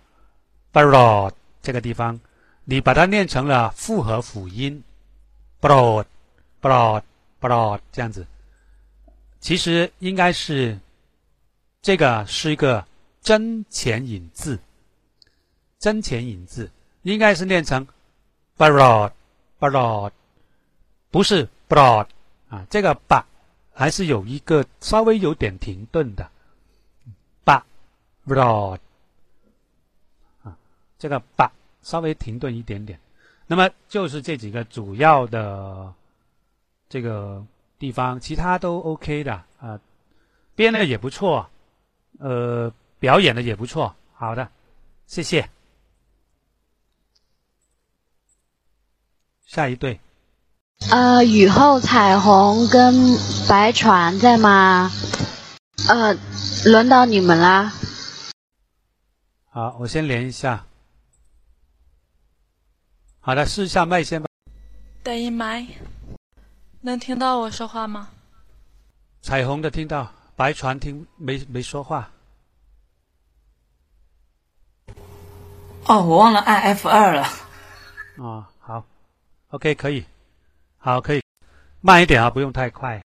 [0.73, 1.31] “bro”，
[1.61, 2.19] 这个地方
[2.65, 4.83] 你把它念成了复合辅音
[7.42, 8.26] bro，这样子，
[9.40, 10.78] 其实应该是
[11.82, 12.86] 这个是一个
[13.20, 14.58] 真前引字，
[15.78, 16.70] 真前引字。
[17.02, 17.84] 应该是念成
[18.56, 20.12] broad，broad，
[21.10, 22.06] 不是 broad
[22.48, 23.26] 啊，这个把
[23.74, 26.30] 还是有一个稍微有点停顿的，
[27.42, 27.66] 把
[28.24, 28.78] broad
[30.44, 30.56] 啊，
[30.96, 31.50] 这个把
[31.82, 33.00] 稍微停顿一点点。
[33.48, 35.92] 那么就是这几个主要的
[36.92, 37.42] 这个
[37.78, 39.80] 地方，其他都 OK 的啊，
[40.54, 41.48] 编的也不错，
[42.18, 44.50] 呃，表演的也不错，好的，
[45.06, 45.48] 谢谢。
[49.46, 50.00] 下一对，
[50.90, 53.16] 呃，雨后彩虹跟
[53.48, 54.90] 白船在吗？
[55.88, 56.14] 呃，
[56.66, 57.72] 轮到你们啦。
[59.48, 60.66] 好，我先连一下。
[63.20, 64.28] 好的，试一下麦先吧。
[65.02, 65.66] 等一麦，
[66.81, 68.09] 能听到我说话吗？
[69.21, 72.09] 彩虹的听到，白船听没没说话。
[75.85, 77.21] 哦，我忘了按 F 二了。
[78.17, 78.49] 啊。
[79.49, 80.03] OK，可以，
[80.77, 81.23] 好，可以，
[81.79, 83.01] 慢一点啊，不用太快。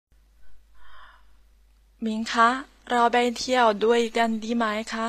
[2.05, 2.49] มิงคะ
[2.91, 5.09] เราไปเที่ยวด้วยกันดีไหมคะ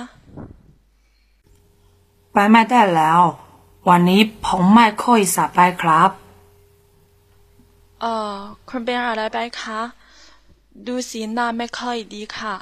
[2.32, 3.22] ไปไม่ได้แล้ว
[3.90, 6.10] วันนี้ผมไม่ค่อยสบายครับ
[8.05, 8.37] เออ
[8.69, 9.81] คุณเป็นอะไรไปคะ
[10.87, 12.55] ดูสีหน้าไม่ค่อยดีค่ะ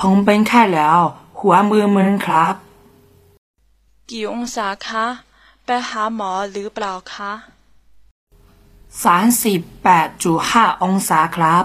[0.00, 1.00] ผมเป็นไข้แล้ว
[1.38, 2.54] หัวมือมึนครับ
[4.10, 5.06] กี่องศาคะ
[5.64, 7.32] ไปหาหมอหรือเปล่าคะ
[9.04, 11.64] สามสิบแปดจุดห้าองศาครับ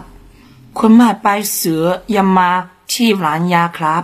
[0.78, 1.84] คุณแม่ไปเสือ
[2.15, 2.52] ยามา
[2.91, 4.04] ที่ร้านยาครับ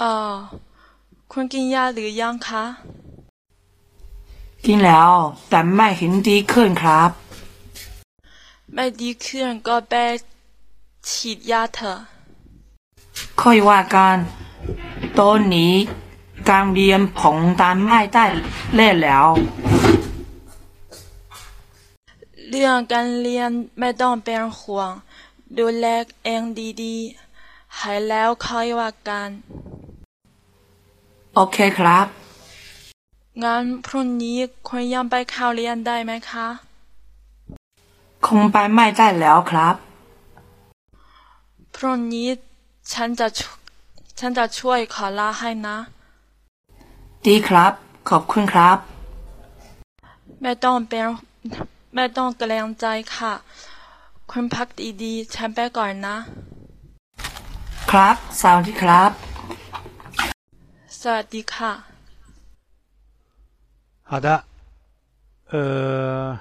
[0.00, 0.14] อ๋อ
[1.32, 2.64] คุณกินยาหรือยังคะ
[4.66, 5.12] กินแล้ว
[5.48, 7.10] แต่ไม่เห็นดีขึ้นครับ
[8.74, 9.94] ไม่ดีขึ้นก็ไป
[11.10, 11.98] ฉีดยาเถอะ
[13.40, 14.16] ค่อยว่ากัน
[15.18, 15.74] ตอนนี้
[16.48, 18.24] การเรียนผมตามไม่ได้
[18.74, 19.26] เล่แล้ว
[22.48, 24.90] เรื่องการเรียนไม่ต้องเป็นห่วง
[25.58, 25.86] ดูแล
[26.24, 26.42] เอง
[26.82, 29.28] ดีๆหายแล้วค่อยว่ากัน
[31.34, 32.06] โอเคครับ
[33.44, 36.46] งั้นพรุ่งนี้คุณยังไปเข้าเรียนได้ไหมคะ
[38.26, 39.74] คงไปไม่ได้แล้วครับ
[41.74, 42.28] พรุ่งนี้
[42.92, 43.26] ฉันจะ
[44.18, 45.76] ฉันจะช่วยขอลาให้นะ
[47.26, 47.72] ดีครับ
[48.08, 48.78] ขอบคุณครับ
[50.42, 51.06] ไม่ต้องเป็น
[51.94, 53.32] ไม่ต้องเกรงใจค่ะ
[54.30, 54.68] คุณพัก
[55.02, 56.16] ดีๆฉันไปก่อนนะ
[57.90, 59.10] ครับ สวัสดีครับ
[61.00, 61.97] สวัสดีค่ะ
[64.10, 64.42] 好的，
[65.48, 66.40] 呃，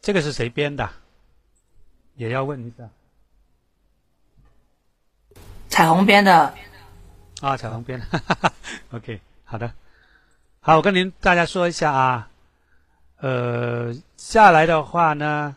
[0.00, 0.88] 这个是谁编的？
[2.14, 2.88] 也要问一下。
[5.68, 6.54] 彩虹编的。
[7.42, 8.00] 啊，彩虹编。
[8.92, 9.74] OK，好的，
[10.60, 12.30] 好，我跟您大家说一下啊，
[13.18, 15.54] 呃，下来的话呢，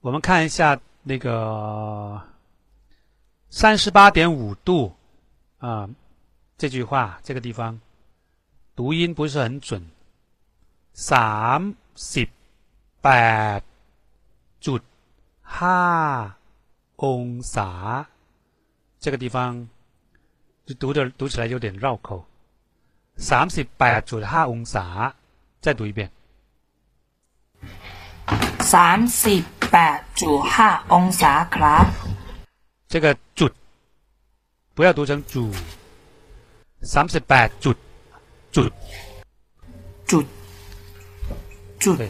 [0.00, 2.20] 我们看一下那个
[3.48, 4.94] 三十八点五度
[5.58, 5.88] 啊，
[6.58, 7.80] 这句话这个地方
[8.77, 9.83] 读音不是很准，
[10.93, 12.27] 三十
[13.01, 13.61] 八
[14.59, 14.81] จุด
[15.57, 15.81] ห้า
[17.03, 18.05] องศา
[18.99, 19.67] 这个地方。
[20.65, 22.23] 就读的读起来有点绕口。
[23.17, 25.11] 三十八จุดห้าองศา，
[25.59, 26.09] 再读一遍。
[28.61, 31.85] 三十八จุดห้าองศาครับ。
[32.87, 33.51] 这个จุด
[34.73, 35.51] 不要读成主。
[36.81, 37.77] 三十八จุด
[38.55, 38.71] จุด
[40.09, 40.25] จุด
[41.83, 42.03] จุด对。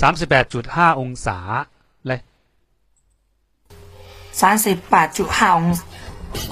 [0.00, 1.38] 三十八จุดห้าองศา
[2.08, 2.12] 来。
[4.40, 5.84] 三十八จุดห้าองศา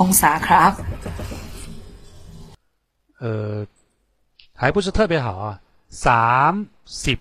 [0.00, 0.72] องศาครับ
[3.22, 3.66] 呃，
[4.60, 5.60] 还不是特别好啊。
[5.88, 7.18] 三十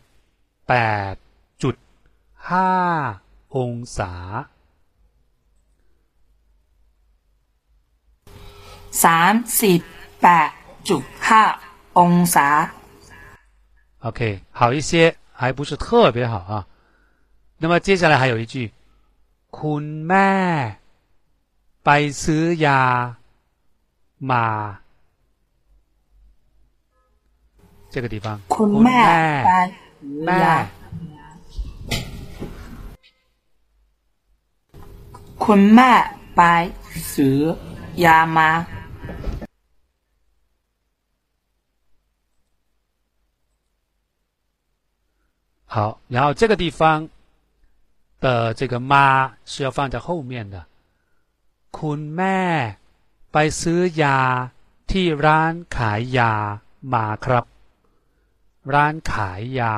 [0.69, 0.71] 八
[1.61, 1.75] จุด
[2.49, 2.69] ห้า
[3.55, 4.11] องศา
[9.01, 9.81] 三十
[10.23, 10.60] 八จุดห้า
[11.99, 12.47] องศา
[14.05, 14.19] OK，
[14.51, 16.53] 好一些，还不是特别好啊。
[17.59, 18.71] 那么接下来还有一句，
[19.57, 20.31] คุณแม่
[21.83, 21.89] ไป
[22.23, 22.81] ซื้อยา
[24.29, 24.45] มา
[27.93, 29.01] 这个地方， คุณแม่
[29.47, 29.51] ไป
[30.01, 30.55] ซื้อ แม่ ยา
[35.45, 35.91] คุณแม่
[36.35, 36.41] ไป
[37.13, 37.39] ซื้อ
[38.05, 38.49] ยามา
[45.71, 47.09] 好，然后这个地方
[48.19, 50.65] 的这个妈是要放在后面的。
[51.71, 52.77] คุณแม่
[53.31, 54.19] ไปซื้อยา
[54.91, 56.33] ที่ร้านขายยา
[56.93, 57.45] มาครับ
[58.73, 59.73] ร้านขายยา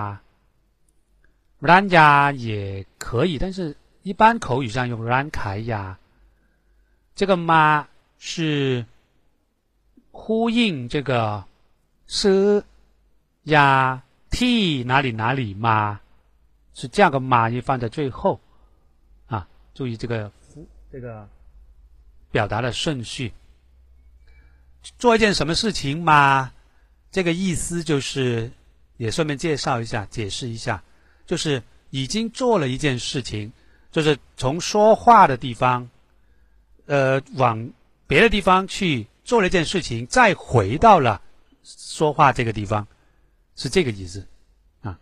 [1.67, 2.09] ร้านยา
[2.47, 5.97] 也可以，但是一般口语上用ร้านขายยา。
[7.15, 8.85] 这个妈是
[10.11, 11.43] 呼应这个
[12.07, 12.45] ซื้อ
[13.53, 13.69] ยา
[14.34, 16.00] T 哪里哪里嘛，
[16.74, 18.40] 是这样个嘛你放在最后
[19.26, 20.30] 啊，注意这个
[20.90, 21.28] 这个
[22.32, 23.32] 表达的顺序。
[24.98, 26.52] 做一件什么事情嘛？
[27.12, 28.50] 这个意思就是，
[28.96, 30.82] 也顺便介绍一下、解释一下，
[31.26, 33.52] 就是已经做了一件事情，
[33.92, 35.88] 就是从说话的地方，
[36.86, 37.70] 呃，往
[38.08, 41.22] 别的地方去做了一件事情，再回到了
[41.62, 42.86] 说话这个地方。
[43.55, 44.25] 是这个意思
[44.81, 44.97] 啊。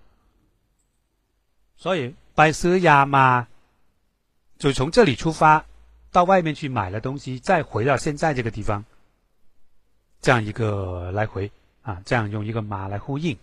[1.78, 3.48] 所以拜ซื้อยามา
[4.58, 5.66] 就从这里出发，
[6.12, 8.84] 到外面去买了东西，再回到现在这个地方，
[10.22, 11.52] 这样一个来回
[11.84, 13.38] 啊，这样用一个马来呼应。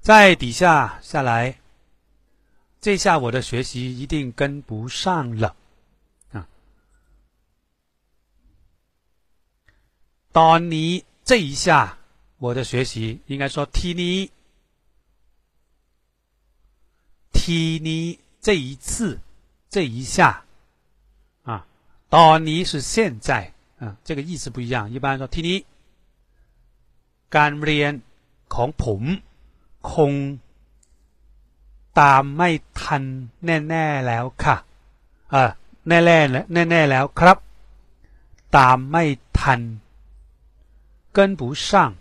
[0.00, 1.58] 在底下下来，
[2.80, 5.56] 这下我的学习一定跟不上了
[6.32, 6.46] 啊。
[10.32, 11.98] ตอนนี้这一下。
[12.40, 14.30] 我的学习应该说 “t นี้
[17.32, 19.18] t นี้这一次
[19.70, 20.44] 这一下
[21.44, 21.64] 啊，
[22.14, 24.90] ตอนนี้是现在啊，这个意思不一样。
[24.90, 25.58] 一般说 “t นี้
[27.36, 27.92] การเรียน
[28.54, 29.02] ของผม
[29.92, 30.12] คง
[32.00, 32.50] ตามไม่
[32.80, 33.02] ทัน
[33.44, 34.56] แน่ๆแล้วค่ะ
[35.34, 35.42] อ่า
[35.88, 37.38] แน่ๆแน่ๆแล้วครับ
[38.56, 39.04] ตามไม่
[39.40, 39.60] ทัน
[41.16, 41.94] 跟不上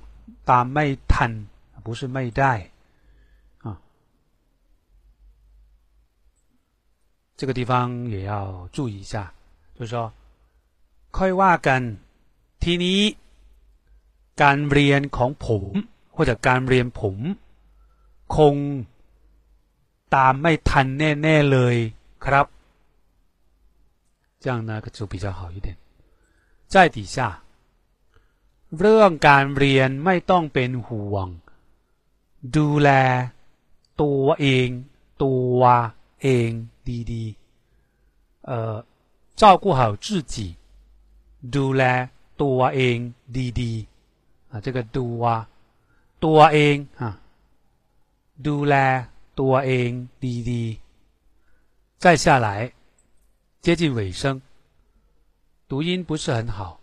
[0.49, 1.31] ตามไม่ทัน
[1.85, 2.53] 不是ไม่ได้
[3.65, 3.67] 啊，
[7.37, 7.71] 这个地方
[8.15, 8.33] 也要
[8.75, 9.13] 注意一下，
[9.77, 9.95] 就是说
[11.17, 11.81] ค่อยว่ากัน
[12.63, 12.99] ทีนี้
[14.41, 15.63] การเรียนของผม
[16.15, 17.17] 或者การเรียนผม
[18.35, 18.55] คง
[20.15, 21.75] ตามไม่ทันแน่ๆเลย
[22.25, 22.45] ครับ
[24.41, 25.67] 这样呢就比较好一点
[26.73, 27.17] 在底下
[28.79, 31.27] เรื่องการเรียนไม่ต้องเป็นห่วง
[32.55, 32.89] ดูแล
[34.01, 34.69] ตัวเอง
[35.23, 35.59] ตัว
[36.21, 36.49] เอง
[37.11, 38.75] ดีๆเอ่อ
[39.41, 40.35] 照顾好自己
[41.55, 41.83] ดูแล
[42.41, 42.97] ตัวเอง
[43.59, 45.21] ดีๆ啊这个ตัว
[46.23, 47.03] ตัวเอง啊
[48.47, 48.75] ดูแล
[49.39, 49.89] ตัวเอง
[50.49, 52.47] ดีๆ再下来
[53.63, 54.41] 接近尾声
[55.69, 56.78] 读音不是很好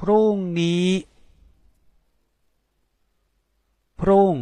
[0.00, 0.88] พรุ่งนี้
[4.00, 4.34] พรุ่ง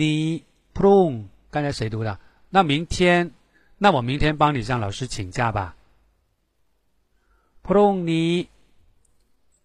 [0.00, 0.24] นี้
[0.76, 1.08] พรุ่ง
[1.52, 2.18] 刚才谁读的？
[2.50, 3.30] 那明天，
[3.78, 5.74] 那我明天帮你向老师请假吧。
[7.62, 8.48] พรุ่งนี้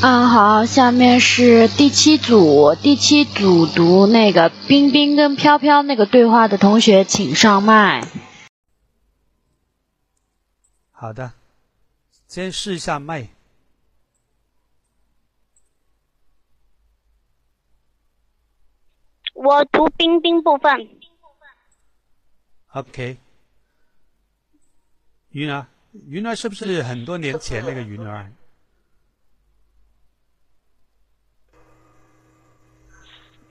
[0.00, 8.06] 啊，好，下面是第七组，第七组读那个冰冰跟飘飘那个对话的同学，请上麦。
[10.92, 11.32] 好的，
[12.28, 13.28] 先试一下麦。
[19.34, 20.88] 我读冰冰部分。
[22.72, 23.16] OK，
[25.30, 25.66] 云儿，
[26.06, 28.30] 云儿是不是很多年前那个云儿？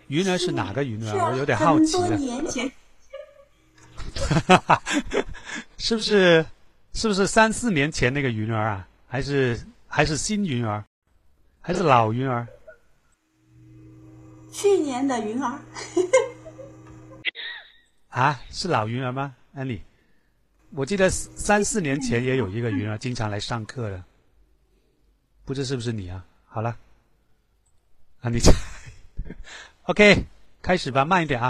[0.07, 1.31] 云儿是哪个云儿？
[1.31, 2.07] 我有点好奇了。
[2.07, 2.71] 很多年前，
[4.15, 4.83] 哈哈，
[5.77, 6.45] 是不是
[6.93, 8.87] 是不是三四年前那个云儿啊？
[9.07, 10.83] 还是还是新云儿？
[11.61, 12.47] 还是老云儿？
[14.51, 15.59] 去年的云儿，
[18.09, 19.35] 啊，是老云儿吗？
[19.53, 19.81] 安妮，
[20.71, 24.03] 我记得三四年前也有一个云儿 经常来上课的，
[25.45, 26.25] 不知是不是你啊？
[26.45, 26.75] 好了，
[28.21, 28.39] 啊你
[29.88, 30.02] ，OK，
[30.62, 31.46] 开始吧，慢一点啊。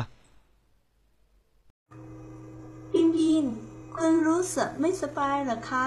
[2.93, 3.45] ปิงปิง
[3.95, 5.87] คุณรู้สึกไม่สบายเหรอคะ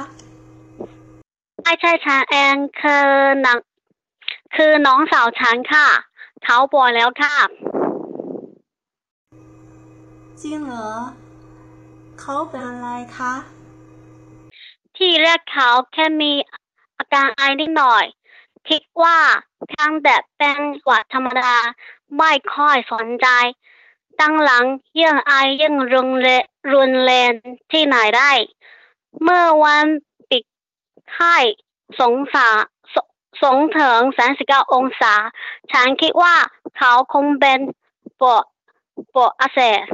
[1.63, 3.07] ไม่ใช่ฉันเองคือ
[3.45, 3.59] น้อง
[4.55, 5.87] คือน้องสาวฉันค่ะ
[6.43, 7.35] เขาป่วยแล้วค่ะ
[10.41, 10.89] จริงเหรอ
[12.19, 12.87] เขาเป็นอะไร
[13.17, 13.33] คะ
[14.97, 16.31] ที่แรกเขาแค่มี
[16.97, 18.05] อาการไอนิดหน่อย
[18.69, 19.17] คิดว่า
[19.73, 21.55] ทางแบบเป็นหวัดธรรมดา
[22.16, 23.28] ไม่ค่อยสนใจ
[24.20, 24.64] ตั้งหลัง
[24.98, 27.32] ยิ่งไอยิ่งรุนแรงรุนแรง
[27.72, 28.30] ที่ไหนได้
[29.22, 29.86] เมื่อวัน
[30.30, 30.44] ปิด
[31.12, 31.36] ไข้
[32.00, 32.48] สงสา
[32.94, 32.96] ส
[33.42, 34.00] สงถึง
[34.38, 35.14] 39องศา
[35.72, 36.34] ฉันคิดว่า
[36.76, 37.58] เขาคงเป็น
[38.20, 38.44] ปวด
[39.14, 39.84] ปวดอักเสบ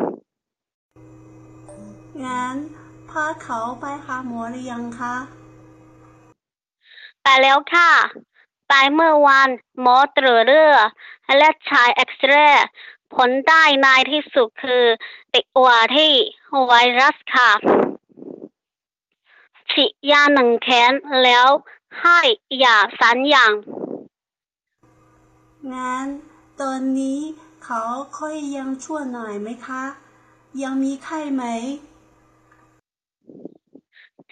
[2.25, 2.57] งั้น
[3.11, 5.15] พาเขาไปหาหมอหรือยังคะ
[7.23, 7.91] ไปแล้วค่ะ
[8.69, 9.49] ไปเมื่อวาน
[9.81, 10.83] หมอตรวจเลือด
[11.39, 12.67] และฉายเอ็กซเรย์
[13.15, 14.85] ผลได้ในที่สุดคือ
[15.33, 16.13] ติดอวที่
[16.67, 17.51] ไวรัสค่ะ
[19.71, 20.93] ฉีดยาหนึ่งแขน
[21.23, 21.47] แล้ว
[22.01, 22.21] ให้
[22.65, 23.53] ยาสามอย่าง
[25.73, 26.07] งั้น
[26.61, 27.21] ตอนนี้
[27.65, 27.83] เขา
[28.19, 29.83] ค่อยยังชั่วหน่อยไหมคะ
[30.63, 31.45] ยังมีไข้ไหม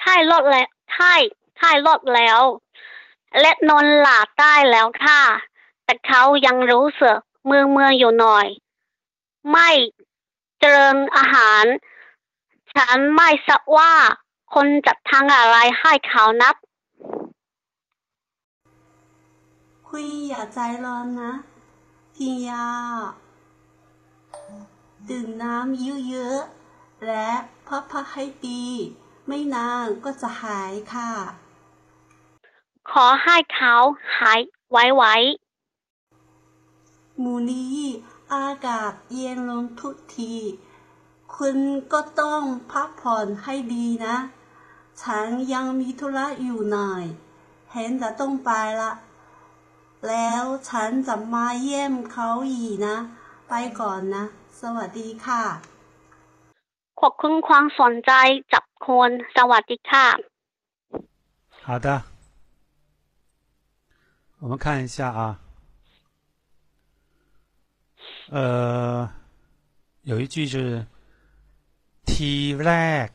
[0.00, 1.14] ไข้ลดแล้วไข้
[1.58, 2.40] ไข้ลดแล้ว
[3.40, 5.22] และนอนหลับได้แล้วค่ะ
[5.84, 8.46] แต่เขายังรู้สึกเมื่อเมื่ออยู่หน่อย
[9.50, 9.70] ไม่
[10.58, 11.64] เจริญอาหาร
[12.74, 13.92] ฉันไม่ทราบว่า
[14.54, 16.54] คนจัดทางอะไรให้เขานับ
[19.88, 21.32] คุยอย่าใจร้อนนะ
[22.18, 22.66] กินยา
[25.08, 27.28] ดื่มน้ำเยอะๆและ
[27.68, 28.66] พักพักให้ดี
[29.26, 31.10] ไม่นานก็จะหายค่ะ
[32.90, 33.74] ขอให้เขา
[34.18, 35.04] หายไว
[37.18, 37.78] หมูนี้
[38.34, 40.34] อากาศเย็นลงทุกที
[41.34, 41.56] คุณ
[41.92, 44.16] ก็ต้องพักผ่อนให้ดีนะ
[45.02, 47.04] ฉันยังมีธุระอยู่หน่อย
[47.72, 48.92] เห็นจะต้องไปละ
[50.08, 52.96] แล้วฉันจะมาเยี่ยมเขาอีกนะ
[53.48, 54.24] ไปก่อนนะ
[54.60, 58.12] สวัสดีค่ะๆขอบคุณความสนใจ
[58.52, 60.08] จับคนสวัสดีค่ะ
[61.66, 62.13] 好的，
[64.43, 65.41] 我们看一下啊，
[68.29, 69.11] 呃，
[70.03, 70.85] 有一句是
[72.05, 73.09] “T lag”，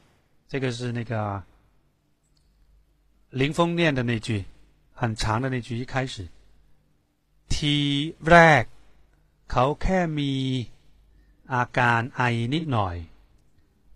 [0.49, 1.43] 这个是那个
[3.31, 4.45] 林峰念的那句，
[4.93, 6.29] 很长的那句，一开始
[7.49, 8.67] “T lag”，
[9.49, 10.33] เขาแค่มี
[11.53, 12.23] อาการไอ
[12.55, 12.97] นิดหน่อย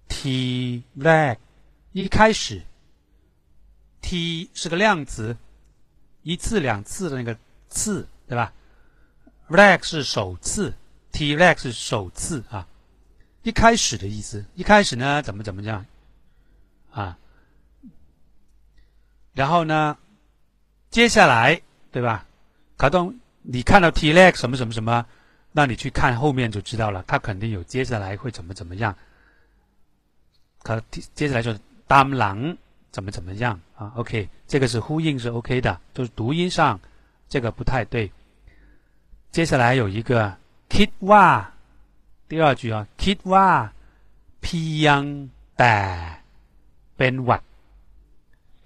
[0.08, 1.36] “T lag”，
[1.92, 2.62] 一开始。
[4.00, 5.36] T 是个量词，
[6.23, 7.37] 一次两次的那个
[7.69, 8.51] 次，对吧
[9.49, 10.73] ？rag 是首次
[11.11, 12.67] ，T rag 是首次啊，
[13.43, 14.43] 一开始的意思。
[14.55, 15.85] 一开始呢，怎么怎么样
[16.91, 17.17] 啊？
[19.33, 19.97] 然后呢，
[20.89, 21.61] 接下来
[21.91, 22.25] 对吧？
[22.77, 25.05] 卡通，你看到 T Lex 什么什么什么，
[25.51, 28.95] 那你去看后面就知道了，它肯定有接下来会怎么怎么样。
[30.61, 30.81] 可
[31.13, 31.53] 接下来说
[31.87, 32.57] 当狼
[32.92, 33.92] 怎么怎么样啊？
[33.96, 36.80] OK，这个是呼应是 OK 的，就是读音上
[37.28, 38.10] 这个不太对。
[39.30, 40.36] 接下来有一个
[40.68, 41.52] kid 哇，
[42.28, 43.72] 第二句啊，kid 哇，
[44.40, 46.22] p yang แต่
[46.96, 47.42] เป็นหวัด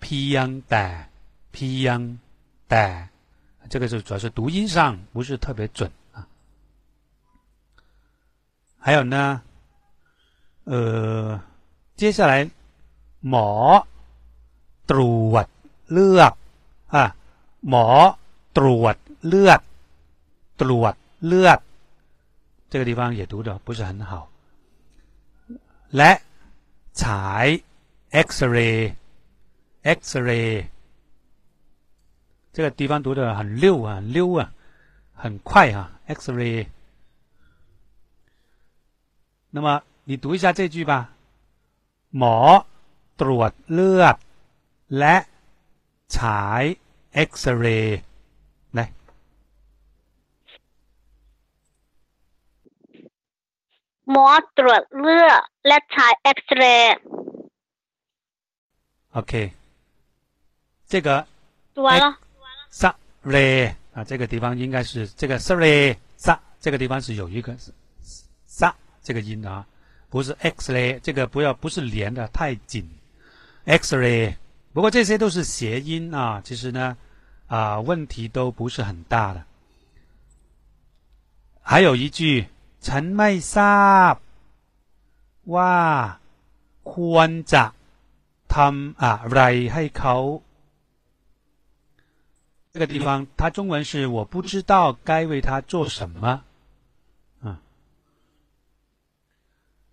[0.01, 1.09] p yang แต่
[1.53, 2.19] p yang
[2.69, 3.09] แต่
[3.69, 6.27] 这个是主要是读音上不是特别准啊。
[8.79, 9.43] 还有呢，
[10.65, 11.41] 呃。
[11.95, 12.51] 接下来，
[13.21, 13.87] หมอ
[14.91, 15.01] ตร
[15.33, 15.47] วจ
[15.93, 16.33] เลือด
[16.95, 17.05] อ่ะ
[17.69, 17.87] หมอ
[18.57, 18.97] ตรวจ
[19.27, 19.61] เลือด
[20.61, 20.95] ตรวจ
[21.27, 21.59] เลือด
[22.71, 24.13] 这个地方也读的不是很好。
[25.97, 26.11] และ
[27.01, 27.47] ฉาย
[28.27, 28.79] X-ray
[29.99, 30.51] X-ray
[32.55, 34.51] 这个地方读的很溜啊，溜啊，
[35.15, 36.67] 很快啊，X-ray。
[39.51, 40.93] 那么你读一下这句吧。
[42.19, 42.37] หมอ
[43.21, 44.17] ตรวจเลือด
[44.99, 45.17] และ
[46.17, 46.63] ฉาย
[47.15, 47.99] เอ็กซเรย์
[48.79, 48.87] นะ
[54.11, 54.27] หมอ
[54.59, 56.97] ตรวจเลือดและฉายเอ็กซเรย์
[59.13, 59.33] โอเค
[60.91, 61.09] 这个
[61.77, 62.05] 读完了
[62.81, 62.83] 萨
[63.35, 63.37] 雷
[63.95, 65.67] 啊这个地方应该是这个 s 雷
[66.17, 66.27] 萨
[66.61, 67.49] 这个地方是有一个
[68.47, 69.67] 萨这个音的啊
[70.13, 72.87] 不是 X-ray，这个不要不是连的太紧。
[73.65, 74.35] X-ray，
[74.73, 76.97] 不过这些都是谐音啊，其实呢，
[77.47, 79.45] 啊问题都不是很大的。
[81.61, 82.47] 还有一句，
[82.81, 84.15] 陈ไม่ทราบ
[85.55, 86.19] ว่า
[86.93, 87.65] ควรจะ
[88.55, 89.41] ทำอะไร
[89.73, 90.17] ให้เขา
[92.73, 96.43] 这个地方，它中文是我不知道该为他做什么。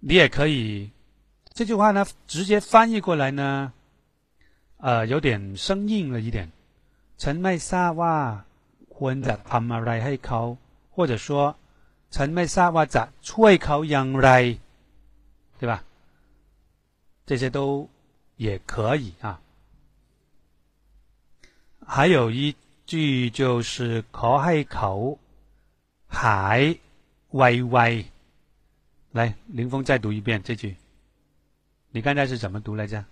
[0.01, 0.89] 你也可以
[1.53, 3.73] 这句话呢，直接翻译过来呢，
[4.83, 6.51] 呃，有点生硬了一点。
[7.17, 8.17] 陈ไม่ทราบว่า
[8.95, 10.57] ควรจะทำอะไรให้เขา，
[10.95, 11.55] 或者说
[12.11, 14.29] 陈ไม่ทราบว่าจะช่วยเขาอย่างไร，
[15.59, 15.83] 对吧？
[17.27, 17.87] 这些都
[18.37, 19.39] 也可以啊。
[21.85, 22.55] 还有一
[22.85, 24.91] 句就是ขอให้เขา
[26.19, 26.61] หาย
[27.35, 29.13] ไวๆ。
[29.13, 30.75] 来，林峰再读一遍这句。
[31.91, 33.03] 你刚才是怎么读来着？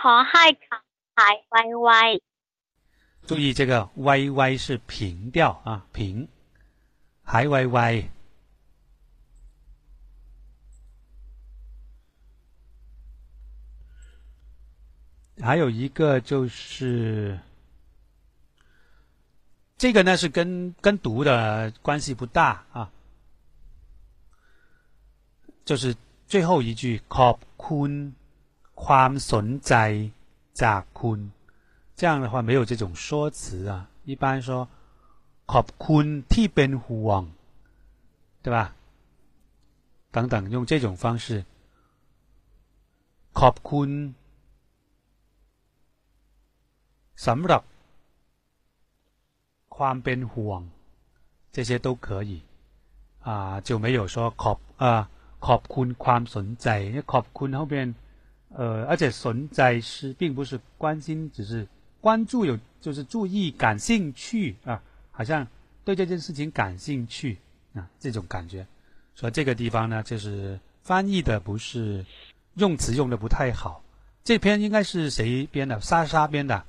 [0.00, 0.44] ขอให้
[1.16, 1.36] หาย
[1.80, 1.88] ไว
[3.28, 6.28] 注意这个 “y y” 是平调啊，平。
[7.30, 8.08] หายไว
[15.40, 17.38] 还有一个就是，
[19.76, 22.90] 这个呢是跟跟读的关系不大啊。
[25.64, 25.94] 就是
[26.26, 27.38] 最后一句ขอบ
[28.72, 29.74] คุณความสนใจ
[30.62, 31.18] จากคุณ
[31.98, 33.72] 这样的话没有这种说辞啊
[34.04, 34.48] 一般说
[35.52, 37.22] ขอบคุณที่เป็นห่วง
[38.44, 38.58] 对吧
[40.14, 41.44] 等等用这种方式
[43.40, 43.90] ขอบคุณ
[47.26, 47.62] สำหรับ
[49.76, 50.60] ความเป็นห่วง
[51.54, 52.42] 这些都可以
[53.20, 54.84] 啊就没有说ขอบ啊
[55.46, 57.74] ขอบคุณความสนใจ因为ขอบคุณ后边
[58.55, 61.67] 呃而且存在是并不是关心只是
[61.99, 64.81] 关注有就是注意感兴趣啊
[65.11, 65.47] 好像
[65.83, 67.37] 对这件事情感兴趣
[67.73, 68.65] 啊这种感觉。
[69.15, 72.05] 所以这个地方呢就是翻译的不是
[72.55, 73.83] 用词用的不太好。
[74.23, 75.81] 这篇应该是谁编的？
[75.81, 76.65] 莎莎编的。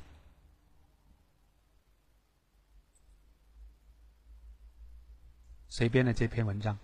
[5.69, 6.79] 谁编的这篇文章？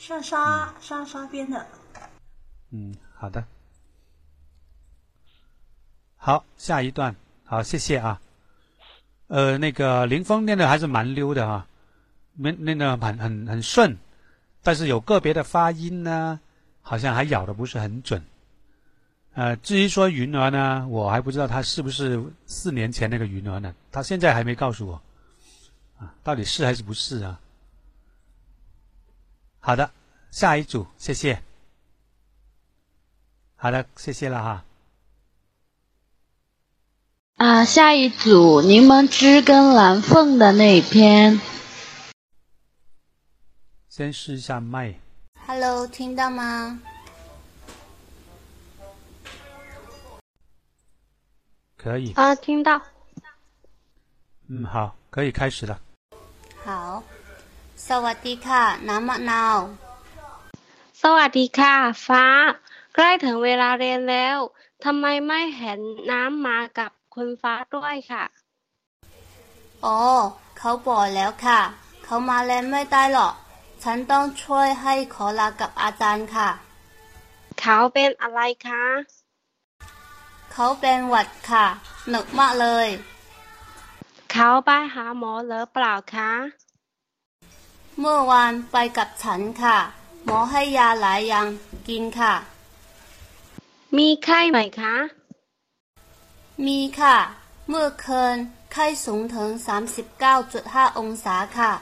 [0.00, 1.66] 莎莎莎莎编的。
[2.70, 3.44] 嗯，好的。
[6.16, 8.18] 好，下一段，好，谢谢啊。
[9.26, 11.66] 呃，那个林峰念的还是蛮溜的哈，
[12.32, 13.94] 念念的很很很顺，
[14.62, 16.40] 但是有个别的发音呢，
[16.80, 18.24] 好像还咬的不是很准。
[19.34, 25.02] 呃，至于说云儿呢，我还不知道他是不是四年前那个云儿呢，他现在还没告诉我，
[25.98, 27.38] 啊，到底是还是不是啊？
[29.60, 29.90] 好的，
[30.30, 31.42] 下一组，谢谢。
[33.56, 34.64] 好的，谢谢了哈。
[37.36, 41.40] 啊，下一组柠檬汁跟蓝凤的那一篇。
[43.88, 44.94] 先试一下麦。
[45.46, 46.80] Hello，听到吗？
[51.76, 52.12] 可以。
[52.14, 52.80] 啊，听到。
[54.48, 55.80] 嗯，好，可以开始了。
[56.64, 57.02] 好，
[57.90, 59.58] สวัสดีค่ะ น้ำมะนาว
[61.02, 61.74] สวัสดีค่ะ
[62.06, 62.26] ฟ้า
[62.94, 64.36] ใกล้ถึงเวลาเรียนแล้ว
[64.84, 65.80] ทำไมไม่เห็น
[66.10, 68.24] น้ำมากับคุณฟ้าด้วยค่ะ
[69.84, 70.00] อ๋อ
[70.58, 71.60] เขาบอกแล้วค่ะ
[72.04, 73.34] เขามาเรียนไม่ได้หรอก
[73.84, 76.48] ฉันต้องช่วยให้ขอลากับอาจารย์ค่ะ
[77.60, 78.84] เขาเป็นอะไรคะ
[80.52, 81.66] เขาเป็นหวัดค่ะ
[82.08, 82.88] หนึกมากเลย
[84.32, 86.32] เขาไปหาหมอหรือเปล่าคะ
[88.00, 89.78] เมื่อวานไปกับฉันค่ะ
[90.24, 91.46] หมอให้ยาหลายอย่าง
[91.88, 92.34] กินค่ะ
[93.96, 94.94] มีไข้ไหมคะ
[96.66, 97.16] มีค่ะ
[97.68, 98.36] เมื่อคืน
[98.72, 99.48] ไข้สูงถึง
[100.24, 101.72] 39.5 องศาค่ะ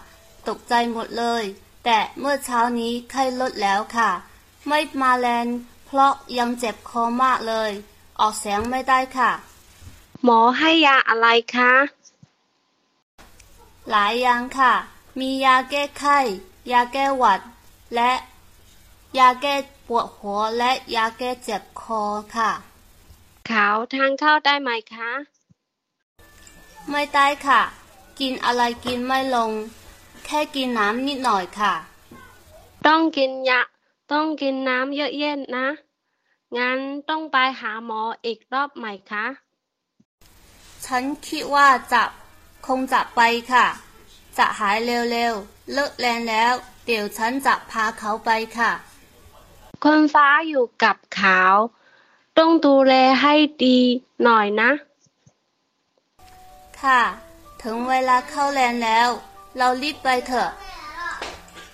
[0.48, 1.42] ตกใจหมดเลย
[1.84, 4.10] แต่เมื่อเช้านี้ไข้ลดแล้วค่ะ
[4.68, 5.48] ไม่มาแลน
[5.86, 7.70] เพราะยังเจ็บคอมากเลย
[8.20, 9.30] ออกเสียงไม่ได้ค่ะ
[10.24, 11.72] หมอให้ยาอะไรคะ
[13.90, 14.74] หลายอย่างค่ะ
[15.18, 16.18] มียาแก้ไข้
[16.72, 17.40] ยาแก้หวัด
[17.94, 18.12] และ
[19.18, 19.54] ยาแก้
[19.86, 22.02] ปวดหัว และยาแก้เจ็บคอ
[22.36, 22.50] ค่ะ
[23.46, 25.10] เขาทานข้าวได้ไหมคะ
[26.90, 27.62] ไม่ได้ค่ะ
[28.20, 29.50] กินอะไรกินไม่ลง
[30.24, 31.74] แค่กินน้ำนิดหน่อยค่ะ
[32.86, 33.60] ต้องกินยา
[34.12, 35.66] ต้องกินน้ำเยอะๆนะ
[36.56, 36.78] งั้น
[37.08, 39.26] ต้องไปหาหมออีกรอบไหมคะ
[40.86, 42.02] ฉันคิดว่าจะ
[42.66, 43.20] คงจะไป
[43.52, 43.66] ค่ะ
[44.37, 46.53] จะหายเร็วๆ เลิกแรงแล้ว
[46.85, 48.71] เดี๋ยวฉันจะพาเขาไปค่ะ
[49.83, 51.41] คุณฟ้าอยู่กับเขา
[52.37, 53.33] ต้องดูแลให้
[53.63, 53.79] ดี
[54.23, 54.71] หน่อยนะ
[56.81, 57.01] ค่ะ
[57.63, 59.09] ถึงเวลาเข้าแรงแล้ว
[59.57, 60.49] เรารีบไปเถอะ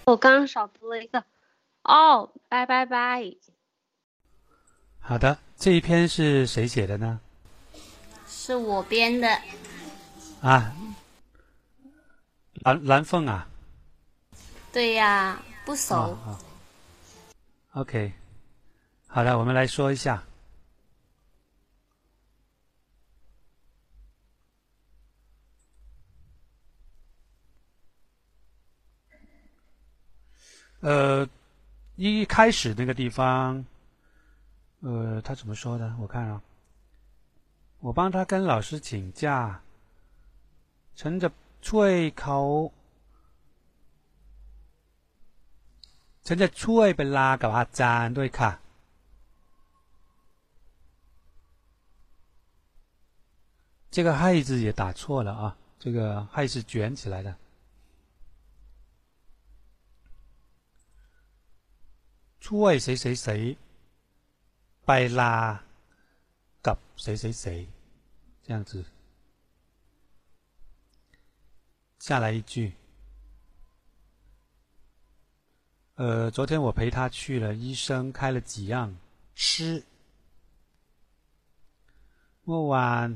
[0.10, 1.16] 我刚少读了一个
[1.84, 2.96] 哦，拜拜拜。
[5.00, 7.20] 好的，这一篇是谁写的呢？
[8.28, 9.28] 是我编的。
[10.42, 10.74] 啊，
[12.65, 13.47] 蓝蓝凤啊。
[14.73, 15.95] 对呀，不熟。
[15.95, 16.39] 哦哦
[17.73, 18.13] OK，
[19.07, 20.23] 好了，我们来说一下。
[30.81, 31.29] 呃，
[31.97, 33.63] 一开始那个地方，
[34.81, 35.95] 呃，他怎么说的？
[36.01, 36.41] 我看啊，
[37.81, 39.61] 我帮他跟老师请假，
[40.95, 41.31] 乘着
[41.68, 42.40] ช่วยเขา
[46.26, 48.52] ฉันจะช่วยเป็นลากับอาจารย์ด้วยค่ะ
[53.92, 57.36] 这个“害”字也打错了啊，这个“害”是卷起来的。
[62.40, 63.58] ช่วย谁谁谁
[64.86, 65.36] ไปลา
[66.66, 67.68] กับ谁谁谁，
[68.44, 68.86] 这样子。
[72.04, 72.74] 下来一句。
[75.96, 78.96] 呃，昨天我陪他去了，医生开了几样
[79.36, 79.84] 吃。
[82.46, 83.08] เมื่อวาน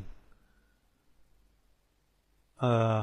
[2.60, 2.96] เออ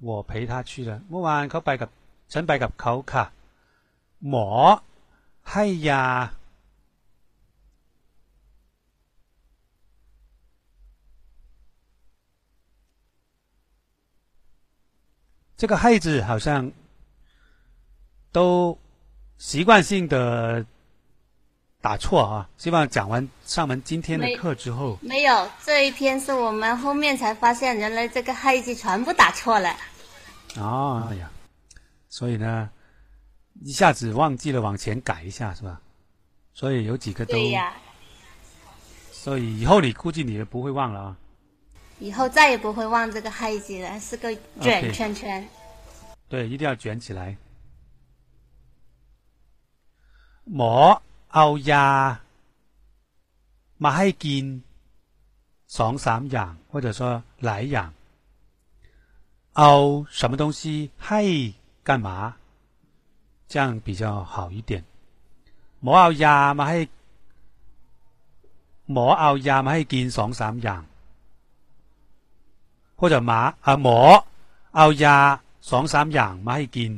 [0.00, 1.90] 我陪他去了เมื่อวานเขาไปกับ
[2.32, 3.24] ฉันไปกับเขาค่ะ
[4.28, 4.48] หมอ
[5.52, 6.04] ให้ยา
[15.61, 16.71] 这个“害”字好像
[18.31, 18.75] 都
[19.37, 20.65] 习惯性的
[21.79, 22.49] 打错啊！
[22.57, 29.75] 希望讲完上完今天的课之后，没有这一篇是我们后面才发现，原来这个“害”字全部打错了。
[30.57, 31.29] 哦，哎呀，
[32.09, 32.67] 所以呢，
[33.63, 35.79] 一下子忘记了往前改一下，是吧？
[36.55, 37.71] 所以有几个都，对呀。
[39.11, 41.17] 所以以后你估计你也不会忘了啊。
[42.00, 45.48] 以后再也不会忘这个“害”字了，是个卷圈圈。
[46.28, 47.36] 对，一定要卷起来。
[50.56, 50.74] หมอ
[51.34, 51.86] เอายา
[53.84, 54.44] มาให้กิน
[55.78, 57.00] สองสามอย่าง或者说
[57.44, 57.90] หลายอย่าง
[59.58, 59.72] เอา
[60.18, 60.60] 什么东西
[61.06, 61.22] ให้
[61.88, 62.08] 干嘛
[63.48, 64.02] 这样比较
[64.32, 64.72] 好一点
[65.82, 66.78] หมอเอายามาให้
[68.92, 70.82] หมอเอายามาให้กินสองสามอย่าง
[73.00, 73.98] 或者หมาอ่าหมอ
[74.76, 75.16] เอายา
[75.70, 76.92] สองสามอย่างมาให้กิน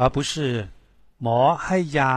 [0.00, 0.32] 而不是
[1.24, 1.26] ห
[1.64, 2.12] ให้ยา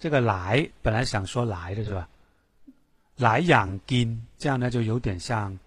[0.00, 2.06] 这个来本来想说来的是吧？
[3.16, 5.58] 来养金，这样呢就有点像，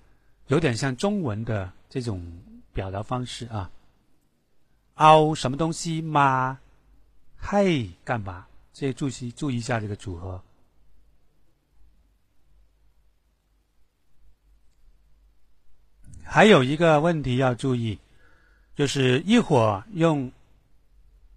[0.47, 2.21] 有点像中文的这种
[2.71, 3.71] 表达方式啊。
[4.95, 6.57] เอา什么东西มา
[7.41, 7.63] ให้
[8.05, 8.45] 干嘛？
[8.73, 10.41] 这注意注意一下这个组合。
[16.32, 17.98] 还有一个问题要注意，
[18.74, 20.32] 就是一会儿用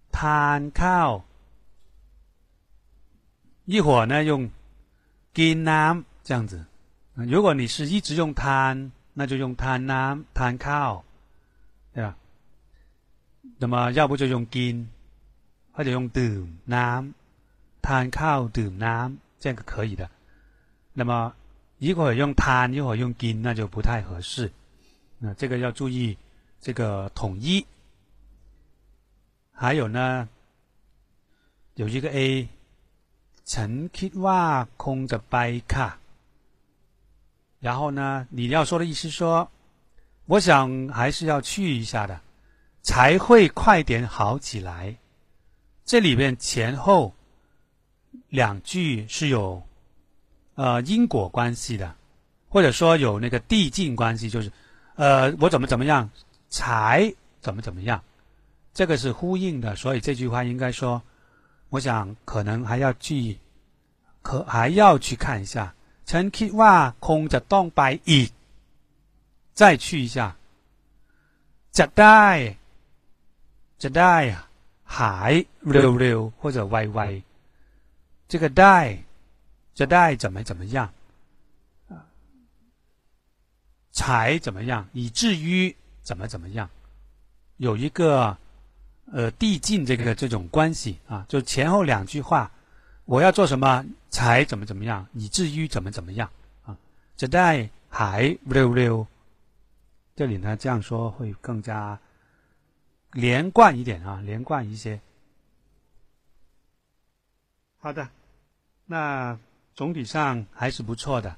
[0.10, 1.26] 摊靠，
[3.66, 4.50] 一会儿呢用
[5.34, 6.66] gin nam 这样子。
[7.14, 11.04] 如果你是一直用摊，那就用摊 nam 摊靠，
[11.94, 12.16] 对吧？
[13.58, 14.86] 那么要不就用 gin，
[15.74, 17.12] 或者用 dum nam
[17.82, 20.10] 摊靠 dum nam，这样可以的。
[20.94, 21.36] 那么
[21.80, 24.50] 一会儿用摊，一会儿用 gin，那就不太合适。
[25.19, 26.17] 那这个要注意
[26.61, 27.65] 这个统一。
[29.53, 30.29] 还有呢，
[31.75, 32.49] 有一个 A，
[33.45, 35.99] ฉันคิดว่าคงจะไปค่ะ。
[37.61, 39.49] 然后呢，你要说的意思说，
[40.27, 42.21] 我想还是要去一下的，
[42.83, 44.97] 才会快点好起来。
[45.85, 47.13] 这里边前后
[48.29, 49.63] 两句是有
[50.55, 51.95] 呃因果关系的，
[52.49, 54.51] 或者说有那个递进关系，就是
[54.97, 56.11] 呃我怎么怎么样
[56.49, 58.03] 才怎么怎么样，
[58.75, 59.75] 这个是呼应的。
[59.77, 61.03] 所以这句话应该说，
[61.71, 63.39] 我想可能还要去，
[64.23, 65.75] 可还要去看一下。
[66.07, 66.75] ฉันคิดว่า
[67.07, 68.31] คงจะต้องไปอีก
[69.55, 70.37] 再去一下
[71.79, 72.27] จะได้
[73.83, 74.15] จะได้
[74.99, 75.33] หาย
[75.71, 78.79] เร็วๆ或者ไวๆ这个ได้
[79.79, 80.79] จะได้怎么怎么样
[83.96, 85.74] 才怎么样，以至于
[86.04, 86.70] 怎么怎么样，
[87.56, 88.38] 有一个
[89.10, 92.52] 呃递进这个这种关系啊，就前后两句话，
[93.06, 96.30] 我要做什么才怎么怎么样，以至于怎么怎么样
[96.66, 96.78] 啊，
[97.16, 99.08] 这代还溜溜，
[100.14, 101.98] 这里呢这样说会更加
[103.14, 105.00] 连贯一点啊，连贯一些。
[107.78, 108.10] 好的，
[108.86, 109.40] 那
[109.74, 111.38] 总体上还是不错的。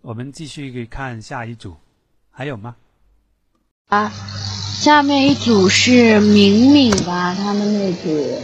[0.00, 1.76] 我们继续看下一组，
[2.30, 2.76] 还有吗？
[3.88, 4.10] 啊，
[4.80, 8.42] 下面一组是敏敏吧，他们那组。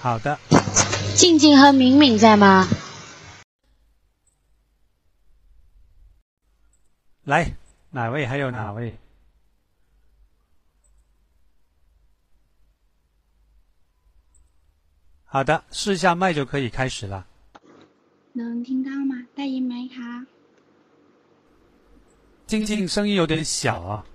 [0.00, 0.38] 好的，
[1.14, 2.68] 静静和敏敏在吗？
[7.22, 7.54] 来，
[7.90, 8.26] 哪位？
[8.26, 8.98] 还有哪位？
[15.24, 17.26] 好的，试一下麦就可以开始了。
[18.34, 19.26] 能听到吗？
[19.34, 20.24] 大姨没卡。
[22.46, 24.06] 静静声音有点小啊。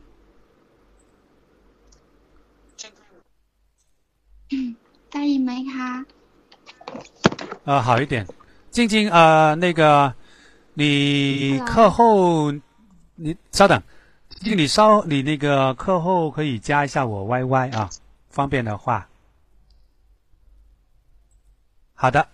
[4.49, 4.76] 嗯，
[5.11, 6.05] 大姨没卡。
[7.65, 8.26] 呃，好一点。
[8.72, 10.13] 静静，呃，那个，
[10.74, 12.51] 你课后，
[13.15, 13.82] 你稍等，
[14.30, 17.89] 静静，你稍，你那个课后可以加一下我 Y Y 啊，
[18.30, 19.07] 方便的话。
[21.93, 22.28] 好的。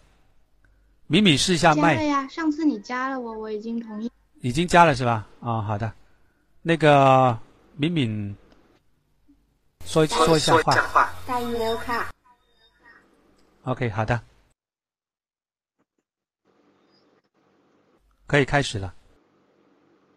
[1.07, 1.97] 米米试一下麦。
[1.97, 4.11] 加了呀，上次你加了我，我已经同意。
[4.41, 5.27] 已经加了是吧？
[5.41, 5.93] 啊，好的。
[6.63, 7.39] 那个
[7.77, 8.37] 敏敏，
[9.85, 10.75] 说说一下话。
[11.27, 12.01] ได้ยินแล้วค่ะ
[13.71, 14.21] OK，好的，
[18.27, 18.95] 可以开始了。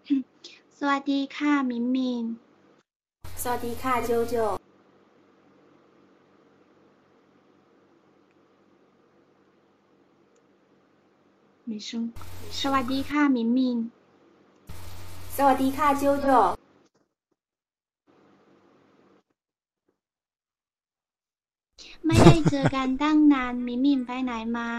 [0.77, 2.25] สวัสดีค่ะมินมิน
[3.41, 4.35] สวัสดีค่ะโจ
[11.66, 11.90] โจ没声。
[12.60, 13.78] สวัสดีค่ะมินมิน
[15.36, 16.28] สวัสดีค่ะโจโจ
[22.06, 24.70] ไม่ได้เจอกันตั้งนานมินมินไปไหนมา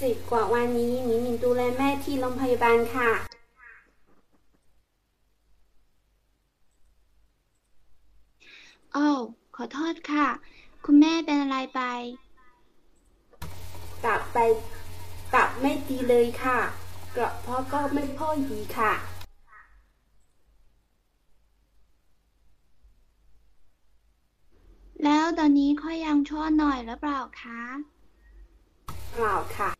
[0.00, 3.35] สิบกว่าวันนี้มินมินดูแลแม่ที่โรงพยาบาลค่ะ
[8.98, 9.10] โอ้
[9.56, 10.26] ขอโทษค่ะ
[10.84, 11.80] คุณแม่เป็นอะไรไป
[14.04, 14.38] กลับไป
[15.34, 16.58] กลับไม่ดีเลยค่ะ
[17.16, 18.92] กระเพาะก็ไม่ค่อยดีค่ะ
[25.04, 27.62] แล้วตอนนี้ค่อยยังชั่วหน่อยหรือเปล่าคะ
[29.14, 29.70] เปล่าค่ะ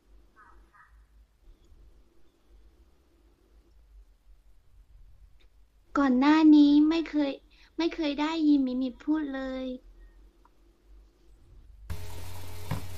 [5.99, 7.33] ก่อนหน้านี้ไม่เคย
[7.79, 9.67] ไม่เคยได้ยินมิมิพูดเลย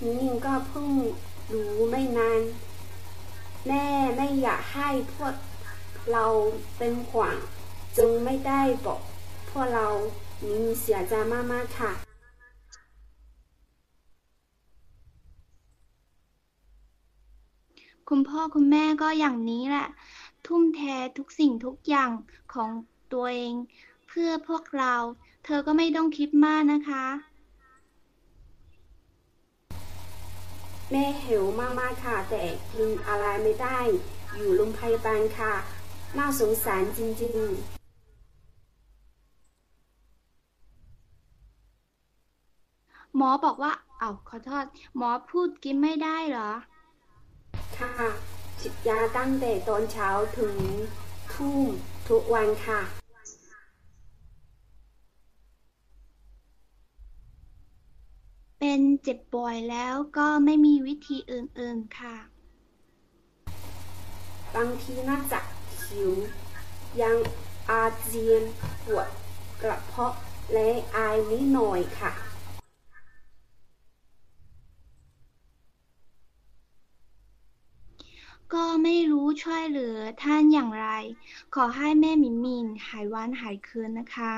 [0.02, 0.88] มิมิก็เพิ่ง
[1.52, 2.42] รู้ไม่นาน
[3.66, 5.34] แม่ไม่อยากให้พวก
[6.12, 6.24] เรา
[6.76, 7.34] เป็นห่วง
[7.96, 9.00] จึงไม่ได้บอก
[9.50, 9.86] พวกเรา
[10.46, 11.12] มิมิเสียใจ
[11.52, 11.92] มากๆค่ะ
[18.08, 19.86] คุณพ่อคุณแม่ก็อย่างนี้แหละ
[20.46, 20.80] ทุ่มเท
[21.18, 22.10] ทุกสิ่งทุกอย่าง
[22.54, 22.70] ของ
[23.12, 23.54] ตัวเอง
[24.08, 24.94] เพื่อพวกเรา
[25.44, 27.04] เธอก็ไม่ต้องคิดมากนะคะ
[30.90, 32.42] แม่หิวมากมากค่ะ แต่
[32.72, 33.78] กินอะไรไม่ได้
[34.36, 35.54] อยู่โรงพยาบาลค่ะ
[36.16, 37.78] น่าสงสารจริงๆ
[43.16, 44.64] หมอบอกว่า เอา้าขอโทษ
[44.96, 46.50] หมอพูดกินไม่ได้เหรอ
[47.76, 48.10] ค่ะ
[48.60, 50.56] ฉีดยาตั้งแต่ตอนเช้าถึง
[51.32, 51.68] ทุ่ม
[52.08, 52.97] ทุกวันค่ะ
[58.58, 62.16] เป็นเจ็บป่วยแล้วก็ไม่มีวิธีอื่นๆค่ะ
[64.54, 65.40] บางทีน่าจะ
[65.84, 66.12] หิว
[67.02, 67.16] ยัง
[67.70, 68.42] อาเจียน
[68.84, 69.08] ปวด
[69.62, 70.14] กระเพาะ
[70.52, 72.12] และอายนิดหน่อยค่ะ
[78.54, 80.88] ก็ไม่รู้ช่วยเหลือท่านอย่างไร
[81.54, 84.32] ขอให้แม่หมินหมินหายวันหายคืนนะคะ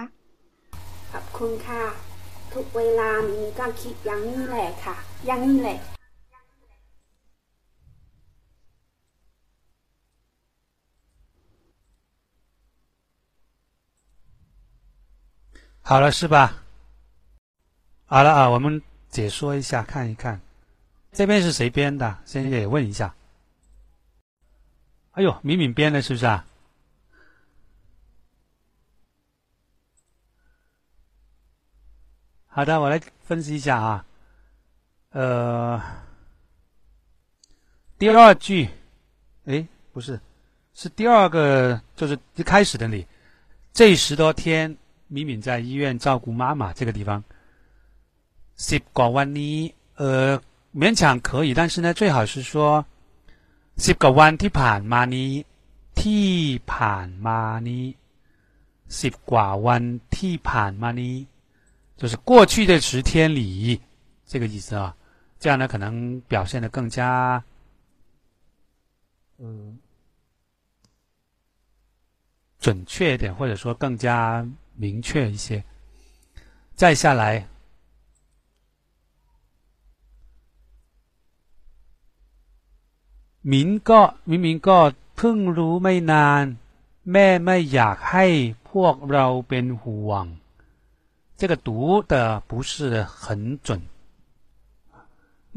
[1.11, 2.10] ขอบคุณค่ะ
[2.54, 4.96] ทุกเวลามีก็คิดอย่างนี้แหละค่ะ
[5.28, 5.80] อย่างนี้แหละ
[15.88, 16.36] 好了是吧？
[18.08, 20.42] 好了啊，我们解说一下，看一看，
[21.12, 22.18] 这边是谁编的？
[22.26, 23.14] 先也问一下。
[25.12, 26.44] 哎呦，敏敏编的，是不是啊？
[32.50, 34.06] 好的，我来分析一下啊。
[35.12, 35.82] 呃，
[37.98, 38.70] 第二句，
[39.46, 40.20] 哎，不是，
[40.74, 43.06] 是第二个，就是一开始的你。
[43.74, 47.24] 这十多天，敏敏在医院照顾妈妈，这个地方。
[48.58, 50.40] 十กว่าวันนี้呃，
[50.74, 52.86] 勉强可以，但是呢，最好是说
[53.78, 55.32] สิบกว่าวันที่ผ่านมานี้
[56.02, 56.30] ที่
[56.74, 57.86] ผ่านมานี้
[59.02, 59.84] สิบกว่าวัน
[60.18, 61.16] ที่ผ่านมานี้
[62.00, 63.82] 就是过去的十天里，
[64.26, 64.96] 这个意思啊。
[65.40, 67.44] 这样呢，可能表现的更加，
[69.38, 69.78] 嗯，
[72.60, 75.64] 准确一点，或者说更加明确一些。
[76.76, 77.48] 再下来，
[83.52, 86.44] มินก็มิมินก็เพิ่งรู้ไม่นาน
[87.12, 88.26] แม่ไม่อยากให้
[88.72, 90.26] พวกเราเป็นห่วง
[91.40, 92.14] 这个读的
[92.48, 93.82] 不是很准。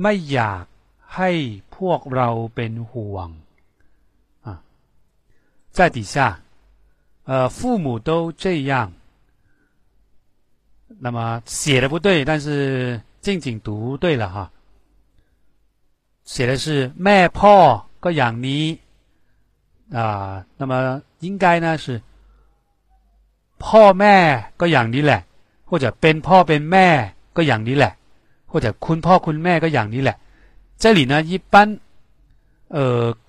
[0.03, 0.65] ไม่อยาก
[1.17, 1.31] ให้
[1.77, 3.29] พวกเราเป็นห่วง
[4.47, 4.49] 啊，
[5.77, 6.17] 在底下，
[7.25, 8.93] 呃，父母都这样。
[11.01, 14.51] 那么写的不对，但是静静读对了哈。
[16.25, 17.57] 写的是แม่พ่อ
[18.05, 18.65] ก็อย่างนี้
[19.91, 22.03] 啊，那么应该呢是
[23.65, 24.17] พ่อแม่
[24.61, 25.21] ก็อย่างนี้แหละ
[25.73, 26.89] 或者เป็นพ่อเป็นแม่
[27.37, 27.93] ก็อย่างนี้แหละ
[28.51, 30.17] 或者คุณพ่อคุณแม่ก็อย่างนี้แหละ
[30.83, 31.55] 这里呢一般
[32.77, 32.79] 呃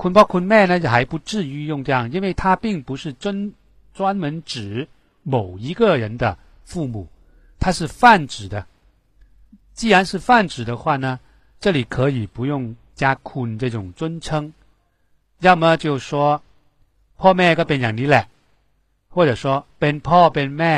[0.02, 3.54] คุณพ่อคุณแม่呢还不至于用这样因为它并不是专
[3.94, 4.88] 专门指
[5.24, 7.08] 某一个人的父母
[7.60, 8.66] 它是泛指的
[9.74, 11.20] 既然是泛指的话呢
[11.60, 14.54] 这里可以不用加คุณ这种尊称
[15.42, 16.42] 要么就说
[17.18, 18.26] พ่อแม่ก็เป็นอย่างนี้แหละ
[19.10, 20.76] 或者说เป็นพ่อเป็นแม่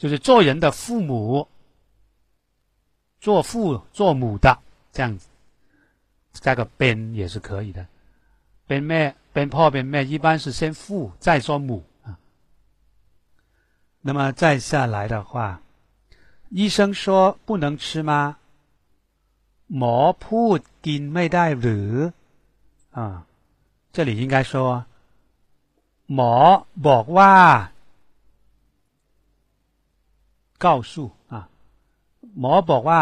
[0.00, 1.48] 就是做人的父母
[3.20, 4.58] 做父做母的
[4.92, 5.26] 这样子，
[6.32, 7.86] 加个边也是可以的。
[8.66, 12.18] 边妹边พ่อ边妹一般是先父再说母啊。
[14.00, 15.60] 那么再下来的话，
[16.50, 18.36] 医生说不能吃吗？
[19.68, 21.92] หมอพูดกินไม่ได้หรือ
[22.92, 23.26] 啊？
[23.92, 24.84] 这里应该说
[26.14, 26.32] หมอ
[26.86, 27.34] บอกว่า
[30.60, 31.48] 告诉啊。
[32.40, 33.00] หมอบอกว่า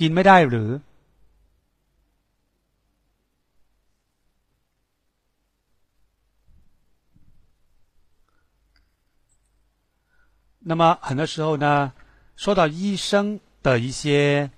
[0.00, 0.70] กินไม่ได้หรือ
[10.66, 11.92] 那么很多时候呢，
[12.36, 14.50] 说到医生的一些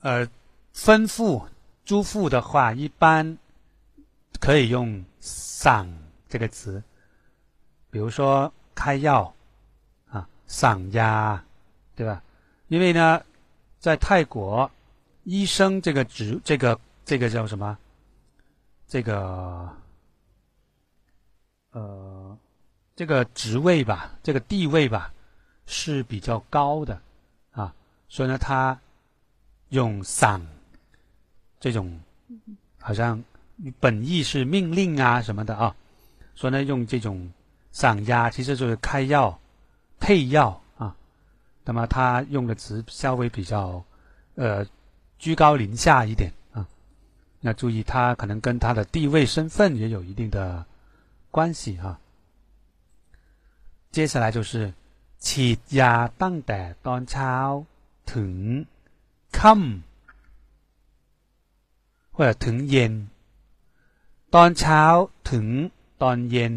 [0.00, 0.28] 呃
[0.72, 1.48] 吩咐、
[1.84, 3.36] 嘱咐的话，一般
[4.38, 5.86] 可以用“สั่
[6.28, 6.82] 这个词，
[7.90, 9.34] 比如说开药
[10.47, 11.39] 啊，สั่ย
[11.95, 12.21] 对吧？
[12.69, 13.21] 因为呢，
[13.79, 14.69] 在泰国，
[15.23, 17.77] 医生这个职，这个这个叫什么？
[18.87, 19.69] 这个
[21.71, 22.37] 呃，
[22.95, 25.13] 这个职位吧，这个地位吧，
[25.65, 26.99] 是比较高的
[27.51, 27.73] 啊。
[28.07, 28.79] 所以呢，他
[29.69, 30.41] 用“嗓”
[31.59, 31.99] 这种，
[32.79, 33.21] 好像
[33.79, 35.75] 本意是命令啊什么的啊。
[36.35, 37.29] 所以呢，用这种
[37.73, 39.37] “嗓压”，其实就是开药、
[40.00, 40.60] 配药。
[41.64, 43.84] 那么他用的词稍微比较，
[44.34, 44.66] 呃，
[45.18, 46.66] 居高临下一点啊。
[47.42, 50.66] 要注意，他可能跟他的地位、身份也有一定的
[51.30, 52.00] 关系啊。
[53.92, 54.72] 接下来就是
[55.20, 57.34] ฉีดยาตั้งแต่ตอนเช้า
[58.12, 58.34] ถึง
[59.38, 59.82] ค่ำ
[62.14, 62.92] 或者ถึงเย็น
[64.34, 64.82] ตอนเช้า
[65.30, 65.46] ถึง
[66.02, 66.52] ตอนเย็น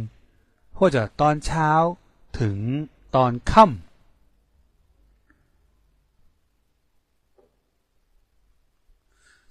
[0.77, 1.69] 或者ตอนเช้า
[2.39, 2.57] ถึง
[3.11, 3.77] ตอนค่ำ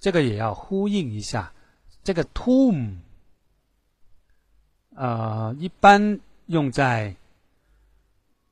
[0.01, 1.51] 这个也要呼应一下，
[2.03, 2.97] 这个 tomb，
[4.95, 7.17] 呃，一般用在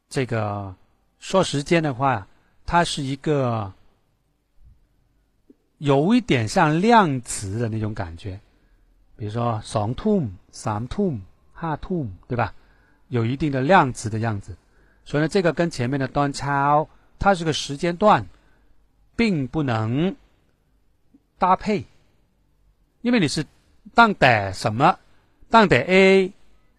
[0.09, 0.75] 这个
[1.19, 2.27] 说时间的话，
[2.65, 3.71] 它是一个
[5.77, 8.41] 有一点像量词的那种感觉，
[9.17, 11.21] 比如说双 tomb、三 tomb、
[11.53, 12.55] 哈 tomb，对吧？
[13.09, 14.57] 有一定的量词的样子，
[15.08, 16.88] 所以呢，这个跟前面的端超，
[17.18, 18.28] 它是个时间段，
[19.16, 20.16] 并不能。
[21.40, 21.86] 搭配，
[23.02, 23.46] 因为你是
[23.94, 24.98] 当得什么，
[25.52, 26.34] 当得 A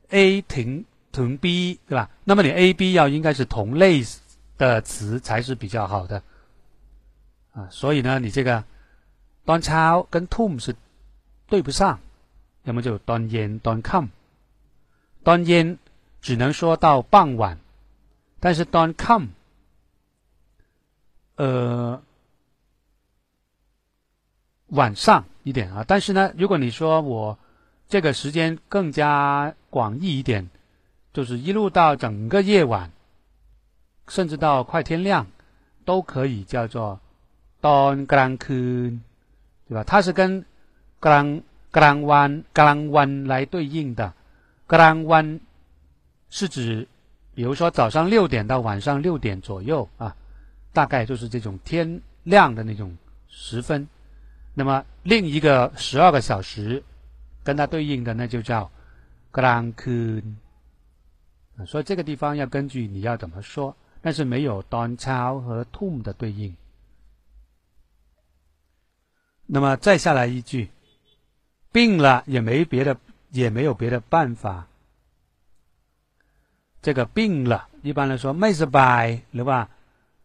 [0.09, 2.11] A 停停 B 对吧？
[2.25, 4.03] 那么你 A B 要应该是同类
[4.57, 6.21] 的词才是比较好的
[7.53, 7.69] 啊。
[7.71, 8.65] 所以呢，你这个
[9.45, 10.75] 端超跟 tom 是
[11.47, 12.01] 对不上，
[12.65, 14.09] 要么就端烟端 come，
[15.23, 15.79] 端烟
[16.21, 17.57] 只能说到傍晚，
[18.41, 19.29] 但是端 come，
[21.37, 22.03] 呃。
[24.73, 27.39] 晚上一点啊，但是呢，如果你说我
[27.89, 30.51] 这个时间更加广义一点，
[31.15, 32.93] 就是一路到整个夜晚，
[34.09, 35.27] 甚至到快天亮，
[35.87, 37.01] 都可以叫做
[37.63, 39.01] don gran kun，
[39.67, 39.83] 对吧？
[39.85, 40.45] 它是跟
[41.01, 41.41] gran
[41.73, 44.13] gran wan gran wan 来对应的
[44.69, 45.41] ，gran wan
[46.29, 46.87] 是指，
[47.39, 50.17] 比如说早上六点到晚上六点左右啊，
[50.73, 53.87] 大概就是这种天亮的那种时分。
[54.55, 56.83] 那么另一个十二个小时，
[57.45, 58.69] 跟它对应的那就叫
[59.33, 60.35] “gran kun”。
[61.65, 66.53] 所以这个地方要根据你要怎么说，但是没有 “don chao” 和 “tom” 的对应。
[69.47, 70.71] 那么再下来一句，
[71.71, 72.97] 病了也没别的，
[73.31, 74.67] 也没有别的办法。
[76.88, 77.18] 这个病
[77.52, 79.60] 了，一般来说ไม่สบายหรือว่า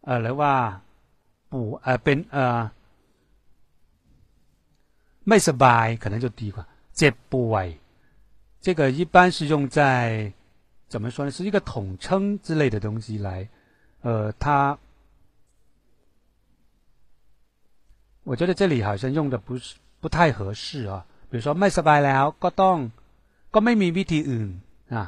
[0.05, 0.53] เออหรือว่า
[1.51, 2.59] ปู่เออเป็นเออ
[5.27, 6.57] ไม่สบาย可能就低吧，
[6.97, 7.67] เจ็บป่วย
[8.65, 9.79] 这个一般是用在
[10.91, 11.31] 怎么说呢？
[11.31, 13.47] 是一个统称之类的东西来，
[14.01, 14.77] 呃，它，
[18.23, 21.05] 我觉得这里好像用的不是不太合适啊。
[21.29, 22.77] 比如说ไม่สบายแล้วก็ต้อง
[23.53, 24.49] ก็ไม่มีวิธีอื่น
[24.93, 25.03] อ่ะ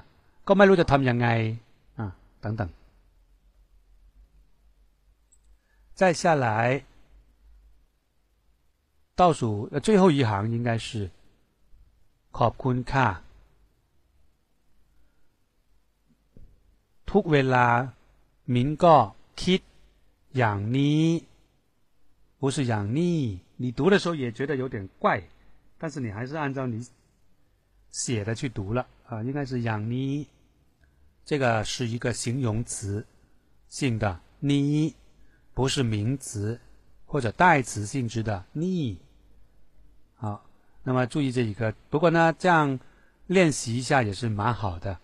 [0.48, 1.28] ก็ไม่รู้จะทำยังไง
[2.00, 2.08] อ่ะ
[2.44, 2.62] 等等。
[6.00, 6.48] 再下来。
[9.22, 11.12] 倒数呃最后一行应该是
[12.32, 13.08] ขอบคุณค่ะ
[17.12, 17.68] ทุกเวลา
[18.54, 18.96] มิ้นก็
[19.42, 19.60] คิด
[20.38, 21.04] อย่างนี้
[22.40, 23.18] 不是อย่างนี้
[23.62, 25.06] 你读的时候也觉得有点怪
[25.78, 26.76] 但是你还是按照你
[27.92, 30.12] 写的去读了啊应该是อย่างนี้
[31.27, 33.05] 这个是一个形容词
[33.69, 34.95] 性的你
[35.55, 36.61] 不是名词
[37.05, 39.01] 或者代词性质的你
[40.15, 40.47] 好，
[40.85, 41.75] 那么注意这一个。
[41.91, 42.79] 不过呢，这样
[43.27, 44.99] 练习一下也是蛮好的。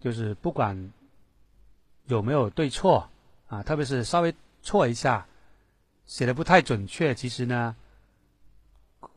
[0.00, 0.92] 就是不管
[2.06, 3.08] 有没有对错
[3.46, 5.26] 啊，特别是稍微错一下，
[6.06, 7.76] 写的不太准确，其实呢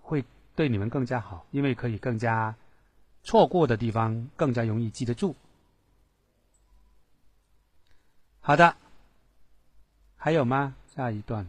[0.01, 0.23] 会
[0.55, 2.55] 对你们更加好，因为可以更加
[3.23, 5.35] 错过的地方更加容易记得住。
[8.49, 8.75] 好的，
[10.17, 10.75] 还有吗？
[10.95, 11.47] 下一段。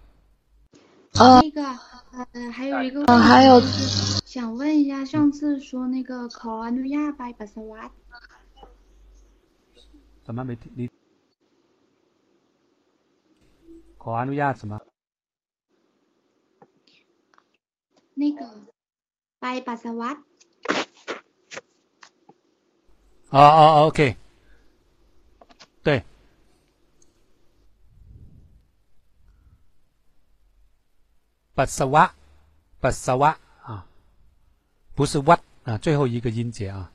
[1.15, 1.63] 那个。
[2.33, 3.59] 呃，还有一个，呃，还有，
[4.27, 7.91] 想问一下，上次说那个考完诺亚拜巴萨瓦，
[10.25, 10.91] 怎么没听你？
[13.97, 14.79] 考完诺亚什么？
[18.13, 18.47] 那个
[19.39, 20.13] 拜巴萨瓦。
[23.31, 24.17] 哦哦，OK，
[25.83, 26.05] 对。
[31.58, 32.04] ปัสสาวะ
[32.82, 33.32] ปัสสาวะ
[33.64, 33.86] 啊，
[34.94, 36.92] 不是 what 啊，最后一个音节啊。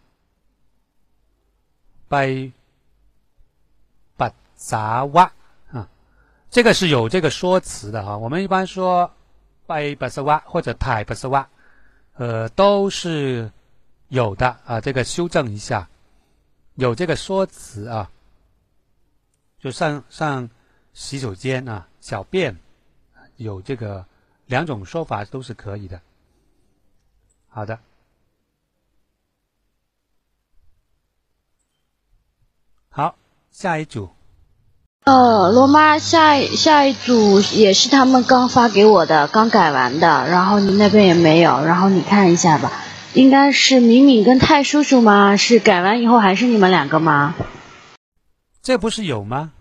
[2.11, 2.53] ไป
[4.19, 4.35] ปัส
[4.71, 4.85] สา
[5.15, 5.33] วะ
[5.73, 5.89] 啊，
[6.51, 8.19] 这个是有这个说辞的哈。
[8.19, 9.11] 我们一般说
[9.67, 11.47] ไปปัสสาวะ或者ถ่ายปัสสาวะ，
[12.19, 13.51] 呃，都是
[14.09, 14.81] 有的啊。
[14.81, 15.89] 这个修正一下，
[16.75, 18.11] 有这个说辞啊，
[19.59, 20.51] 就上上
[20.93, 22.55] 洗手间啊，小便
[23.37, 24.05] 有这个。
[24.48, 26.02] 两种说法都是可以的。
[27.50, 27.80] 好的，
[32.90, 33.16] 好，
[33.52, 34.10] 下一组。
[35.06, 42.72] 呃，罗妈，下下一组也是他们刚发给我的，刚改完的，然后你那边也没有，然后你看一下吧，
[43.14, 45.38] 应该是敏敏跟泰叔叔吗？
[45.38, 47.36] 是改完以后还是你们两个吗？
[48.62, 49.52] 这不是有吗？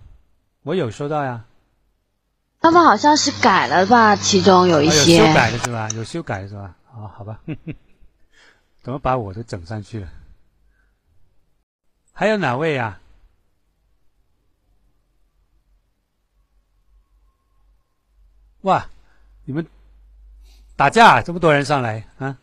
[0.63, 1.45] 我有收到呀。
[2.65, 5.19] 他们好像是改了吧，其中有一些。
[5.19, 5.87] 有修改的是吧？
[5.91, 6.75] 有修改的是吧？
[6.95, 7.39] 哦，好吧。
[8.81, 10.09] 怎么把我都整上去了？
[12.15, 12.99] 还有哪位呀？
[18.63, 18.89] 哇，
[19.45, 19.67] 你们
[20.75, 22.39] 打架这么多人上来啊？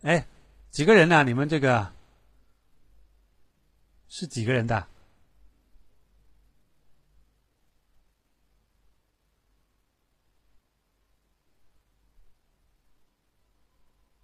[0.00, 0.26] 哎，
[0.70, 1.22] 几个人呢？
[1.22, 1.92] 你们这个
[4.13, 4.87] 是几个人的？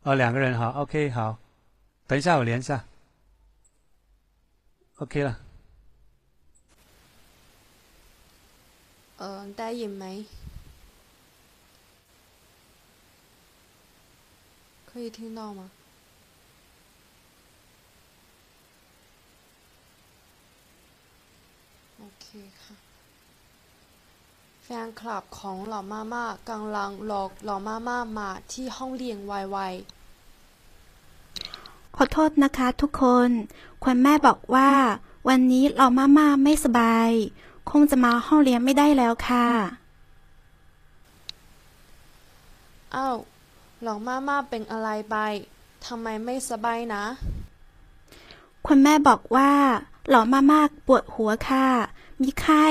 [0.03, 1.39] 哦，两个人好，OK，好，
[2.05, 2.85] 等一下我连一下。
[4.97, 5.39] OK 了。
[9.17, 10.25] 呃，ได้ยินไหม
[14.85, 15.71] 可以听到吗？
[22.30, 22.76] เคค่ะ
[24.62, 33.28] แฟนคลับของเหล่ามาม่ากำลังหลอกเหล่ามาม่ามาที่ห้องเรียนไวๆขอโทษนะคะทุกคน
[33.84, 34.70] คุณแม่บอกว่า
[35.28, 37.10] วันนี้เราม่าม่าไม่สบาย
[37.70, 39.46] คงจะมาห้องเรียนไม่ได้แล้วค่ะ
[42.94, 43.16] อ้าว
[43.82, 45.16] หลอกม่าม่าเป็นอะไรไป
[45.86, 47.04] ทำไมไม่สบายนะ
[48.66, 49.50] คุณแม่บอกว่า
[50.08, 51.68] หลอม่ามากปวดหัวค่ะ
[52.22, 52.66] มีไข้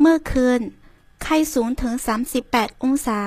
[0.00, 0.60] เมื่อคืน
[1.22, 1.94] ไข้สูงถึง
[2.38, 3.20] 38 องศา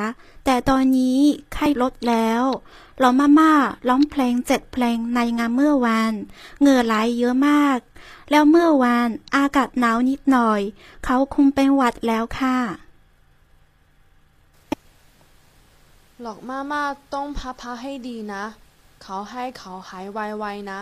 [0.46, 1.20] แต่ตอนนี้
[1.54, 2.44] ไข้ลดแล้ว
[3.00, 3.54] หลอมาม่า
[3.90, 6.14] ร้องเพลงเจ็ดเพลงในงานเมื่อวาน
[6.60, 7.80] เหงื่อไหลเยอะมาก
[8.32, 10.62] แล้วเมื่อวานอากาศหนาวนิดหน่อย
[11.06, 12.58] เขาคงเป็นหวัดแล้วค่ะ
[16.22, 16.84] หลอกมาม่า
[17.14, 18.44] ต้องพักพักให้ดีนะ
[19.04, 20.82] เขาให้เขาหายไวๆนะ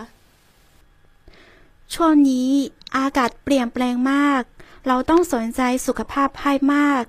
[1.94, 2.50] ช่วงนี้
[2.96, 4.42] อากาศเปลี่ยนแปลงมาก
[4.87, 7.03] เราต้องสนใจสุขภาพให้มาก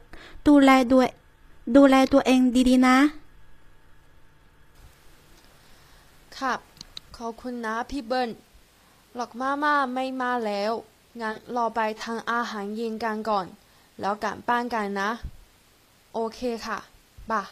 [0.49, 1.09] ดูแลด้วย
[1.77, 2.99] ดูแลตัวเองดีๆนะ
[6.39, 6.59] ครับ
[7.17, 8.31] ขอบคุณนะพี่เบิ้ล
[9.17, 10.73] หลอกมาม่าไม่มาแล้ว
[11.21, 13.47] งั้นรอไปทางอาหารเย็นกันก่อน
[14.01, 15.11] แล้วกลับบ้านกันนะ
[16.15, 16.79] โอเคค่ะ
[17.27, 17.51] 吧，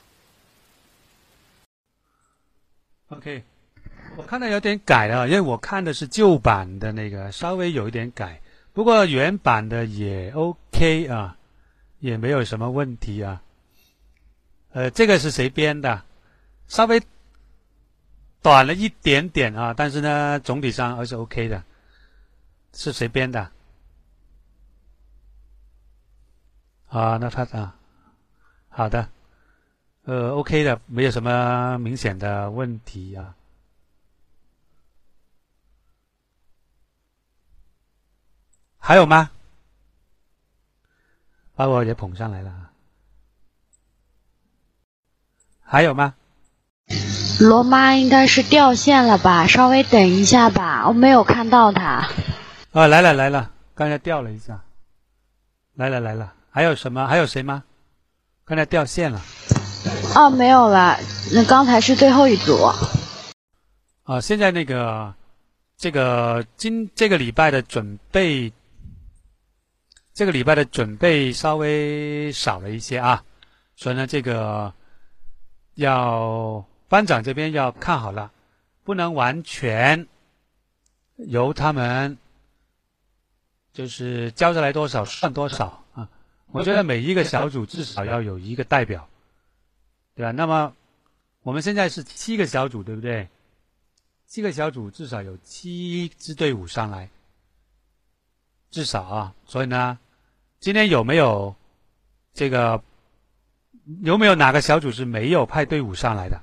[3.09, 3.43] OK，
[4.17, 8.41] 我看到有点改了，因为我看的是旧版的那个，稍微有一点改，
[8.78, 11.36] 不过原版的也 OK 啊，
[11.98, 13.42] 也没有什么问题啊。
[14.70, 16.04] 呃，这个是谁编的？
[16.68, 17.02] 稍微。
[18.44, 21.64] 短了一点点啊，但是呢，总体上还是 OK 的。
[22.72, 23.50] 是谁编的？
[26.90, 27.76] 啊，那他啊，
[28.70, 29.10] 好的，
[30.04, 33.34] 呃，OK 的，没有什么明显的问题啊。
[38.88, 39.32] 还有吗？
[41.58, 42.54] 把我也捧上来了。
[45.62, 46.16] 还有吗？
[47.42, 49.46] 罗妈应该是掉线了吧？
[49.46, 52.08] 稍微等一下吧，我没有看到他。
[52.72, 54.64] 啊，来了来了，刚才掉了一下。
[55.74, 57.06] 来了来了，还有什么？
[57.10, 57.66] 还有谁吗？
[58.46, 59.22] 刚才掉线了。
[60.16, 60.98] 哦，没有了，
[61.34, 62.72] 那刚才是最后一组。
[64.04, 65.14] 啊，现在那个
[65.76, 68.54] 这个今这个礼拜的准备，
[70.18, 73.24] 这个礼拜的准备稍微少了一些啊，
[73.76, 74.74] 所以呢，这个
[75.76, 76.66] 要。
[76.90, 78.32] 班长这边要看好了，
[78.86, 80.08] 不能完全
[81.18, 82.18] 由他们
[83.74, 86.10] 就是交下来多少算多少啊！
[86.54, 89.10] 我觉得每一个小组至少要有一个代表，
[90.16, 90.32] 对吧？
[90.32, 90.74] 那么
[91.42, 93.28] 我们现在是七个小组，对不对？
[94.26, 97.10] 七个小组至少有七支队伍上来，
[98.72, 99.36] 至少啊！
[99.46, 100.00] 所以呢，
[100.60, 101.56] 今天有没有
[102.34, 102.82] 这个
[104.04, 106.42] 有没有哪个小组是没有派队伍上来的？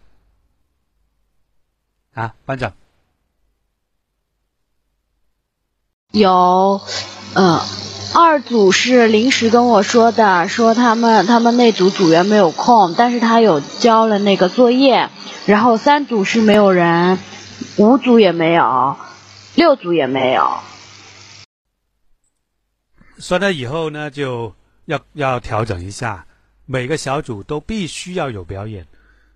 [2.15, 2.75] 啊，班长，
[6.13, 6.81] 有，
[7.35, 7.61] 嗯，
[8.15, 15.11] 二组是临时跟我说的，说他们他们那组组员没有空，但是他有交了那个作业，
[15.45, 17.19] 然后三组是没有人，
[17.79, 18.97] 五组也没有，
[19.57, 20.59] 六组也没有。
[23.25, 26.27] 说呢，以后呢就要要调整一下，
[26.67, 28.87] 每个小组都必须要有表演，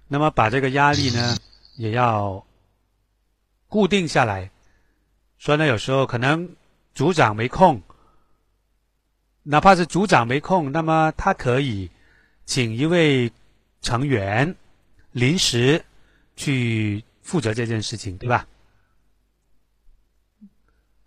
[0.09, 1.39] 那么把这个压力呢
[1.77, 2.45] 也要
[3.67, 4.51] 固定下来。
[5.39, 6.47] 所以呢，有时候可能
[6.93, 7.81] 组长没空，
[9.43, 11.91] 哪怕是组长没空，那么他可以
[12.45, 13.33] 请一位
[13.81, 14.55] 成员
[15.13, 15.83] 临时
[16.37, 18.47] 去负责这件事情，对吧？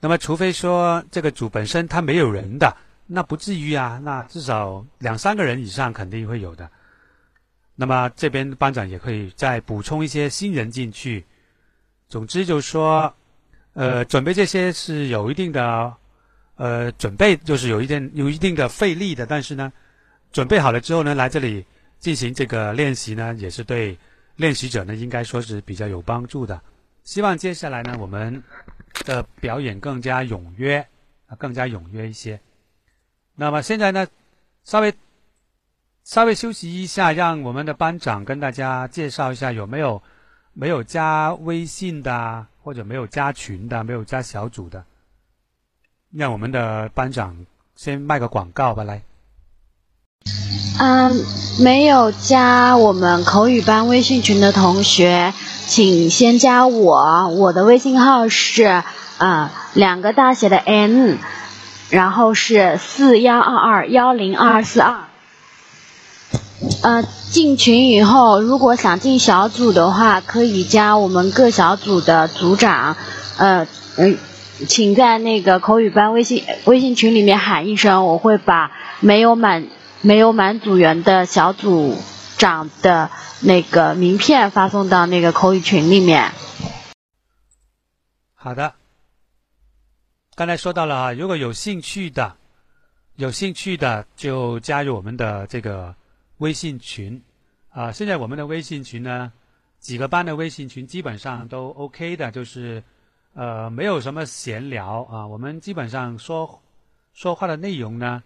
[0.04, 2.76] 那么，除非说这个组本身他没有人的，
[3.06, 4.00] 那不至于啊。
[4.04, 6.68] 那至少两三个人以上肯定会有的。
[7.76, 11.24] 那么这边班长也可以再补充一些新人进去。
[12.10, 13.14] 总之就是说，
[13.74, 15.94] 呃，准备这些是有一定的，
[16.56, 19.28] 呃，准备就是有一定有一定的费力的。
[19.28, 19.72] 但是呢，
[20.32, 21.64] 准备好了之后呢，来这里
[22.00, 23.96] 进行这个练习呢，也是对
[24.36, 26.60] 练习者呢应该说是比较有帮助的。
[27.04, 28.42] 希望接下来呢，我们。
[29.06, 30.88] 的表演更加踊跃
[31.28, 32.40] 啊，更加踊跃一些。
[33.36, 34.08] 那么现在呢，
[34.64, 34.94] 稍微
[36.04, 40.02] 稍微休息一下，让我们的班长跟大家介绍一下有没有
[40.54, 44.84] 没有加微信的，或者没有加群的，没有加小组的。
[46.12, 47.46] 让我们的班长
[47.76, 49.02] 先卖个广告吧，来。
[50.80, 51.26] 嗯，
[51.60, 55.34] 没有加我们口语班微信群的同学。
[55.68, 58.84] 请先加我，我的微信号是
[59.18, 61.18] 啊两个大写的 N，
[61.90, 65.06] 然后是四幺二二幺零二四二。
[66.84, 72.98] 呃，进群以后，如果想进小组的话，可以加我们各小组的组长。
[73.38, 73.66] 呃
[73.96, 74.18] 嗯，
[74.68, 79.68] 请在那个口语班微信微信群里面喊一声，我会把没有满
[80.02, 81.98] 没有满组员的小组
[82.38, 83.10] 长的。
[83.44, 86.32] 那个名片发送到那个口语群里面。
[88.36, 88.76] 好的，
[90.36, 92.38] 刚才说到了啊，如果有兴趣的，
[93.16, 95.96] 有兴趣的就加入我们的这个
[96.38, 97.20] 微信群
[97.72, 97.92] 啊。
[97.92, 99.34] 现在我们的微信群呢，
[99.80, 102.84] 几个班的微信群基本上都 OK 的，就是
[103.34, 105.26] 呃没有什么闲聊啊。
[105.26, 106.62] 我们基本上说
[107.12, 108.22] 说话的内容呢，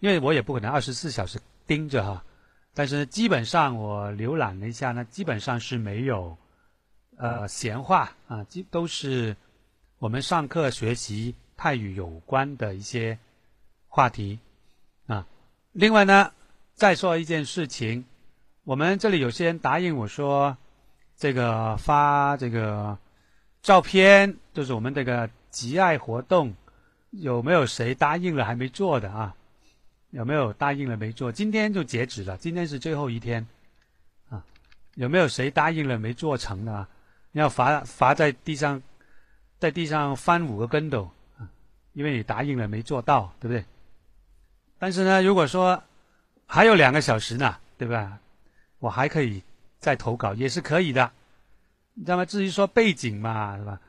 [0.00, 2.24] 因为我也不可能二十四小时盯着哈。
[2.72, 6.36] 但是基本上我浏览了一下呢，基本上是没有，
[7.16, 9.36] 呃，闲话啊，基都是
[9.98, 13.18] 我们上课学习泰语有关的一些
[13.88, 14.38] 话题
[15.06, 15.26] 啊。
[15.72, 16.32] 另外呢，
[16.74, 18.04] 再说一件事情，
[18.64, 20.56] 我们这里有些人答应我说，
[21.16, 22.96] 这个发这个
[23.62, 26.54] 照片，就是我们这个集爱活动，
[27.10, 29.34] 有没有谁答应了还没做的啊？
[30.10, 31.32] 有没有答应了没做？
[31.32, 33.46] 今天就截止了，今天是最后一天，
[34.28, 34.44] 啊，
[34.94, 36.72] 有没有谁答应了没做成的？
[36.72, 36.88] 啊
[37.32, 38.82] 要罚罚在地上，
[39.60, 41.08] 在地上翻五个跟斗，
[41.38, 41.48] 啊，
[41.92, 43.64] 因为你答应了没做到，对不对？
[44.80, 45.80] 但是呢，如果说
[46.44, 48.18] 还有两个小时呢，对吧？
[48.80, 49.40] 我还可以
[49.78, 51.12] 再投稿，也是可以的。
[51.94, 53.80] 那么至于说背景嘛，是吧？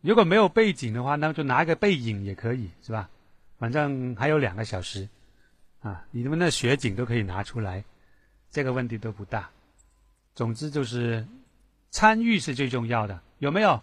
[0.00, 3.10] 如果没有背景的话，那么就拿一个背影也可以，是吧？
[3.58, 5.06] 反正还有两个小时。
[5.80, 7.84] 啊，你们的雪景都可以拿出来，
[8.50, 9.48] 这个问题都不大。
[10.34, 11.26] 总之就是
[11.90, 13.80] 参与是最重要的，有没有？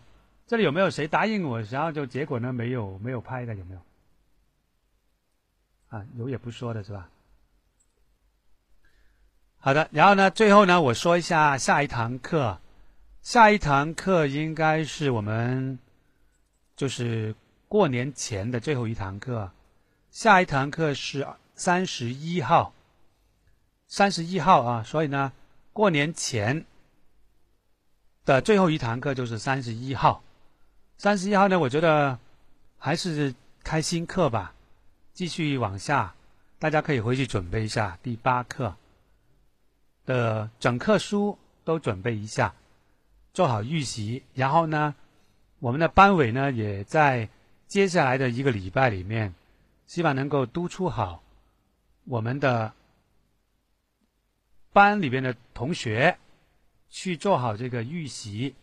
[0.48, 1.62] 这里有没有谁答应我？
[1.64, 3.82] 然后就结果呢没有没有拍的有没有？
[5.88, 7.10] 啊，有也不说的是吧？
[9.58, 12.60] 好的，然后呢，最后呢，我说一下下一堂课。
[13.22, 15.80] 下一堂课应该是我们
[16.76, 17.34] 就是
[17.68, 19.50] 过年前的最后一堂课。
[20.12, 21.26] 下一堂课是。
[21.56, 22.74] 三十一号，
[23.88, 25.32] 三十一号啊，所以呢，
[25.72, 26.66] 过年前
[28.26, 30.22] 的最后一堂课就是三十一号。
[30.98, 32.20] 三十一号呢，我觉得
[32.78, 33.34] 还是
[33.64, 34.54] 开新课吧，
[35.14, 36.14] 继续往下，
[36.60, 38.76] 大家可以回去准备一下第八课
[40.06, 42.54] 的整课书都准备一下，
[43.34, 44.24] 做好预习。
[44.34, 44.94] 然后呢，
[45.60, 47.30] 我们的班委呢，也在
[47.68, 49.34] 接下来的一个礼拜里面，
[49.88, 51.22] 希望能够督促好。
[52.06, 52.72] 我们的
[54.72, 56.18] 班里边的同学
[56.90, 58.54] 去做好这个预习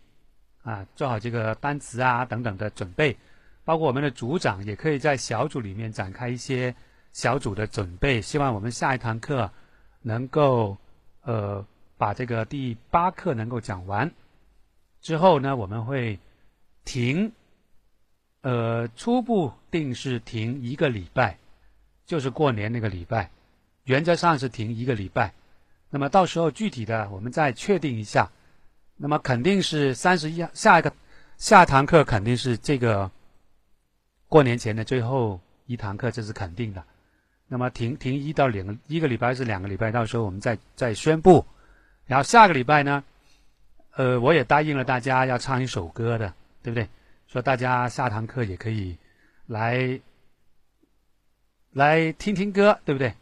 [0.62, 3.16] 啊，做好这个单词啊等等的准备，
[3.64, 6.74] 包括我们的组长也可以在小组里面展开一些
[7.12, 8.22] 小组的准备。
[8.22, 9.50] 希望我们下一堂课
[10.02, 10.76] 能够
[11.22, 11.66] 呃
[11.96, 14.10] 把这个第八课能够讲完
[15.00, 16.18] 之后呢，我们会
[16.84, 17.32] 停，
[18.42, 21.38] 呃，初步定是停一个礼拜。
[22.06, 23.30] 就是过年那个礼拜，
[23.84, 25.32] 原则上是停一个礼拜。
[25.90, 28.30] 那么到时候具体的我们再确定一下。
[28.96, 30.92] 那么肯定是三十一下一个
[31.36, 33.10] 下堂课肯定是这个
[34.28, 36.84] 过年前的最后一堂课，这是肯定的。
[37.48, 41.44] 那么停停一到两个一个礼拜是两个礼拜，到时候我们再再宣布。
[42.06, 43.02] 然后下个礼拜呢，
[43.96, 46.88] 呃，我也答应了大家要唱一首歌的，对不对？
[47.26, 48.96] 说大家下堂课也可以
[49.46, 49.98] 来
[51.72, 53.14] 来听听歌，对不对？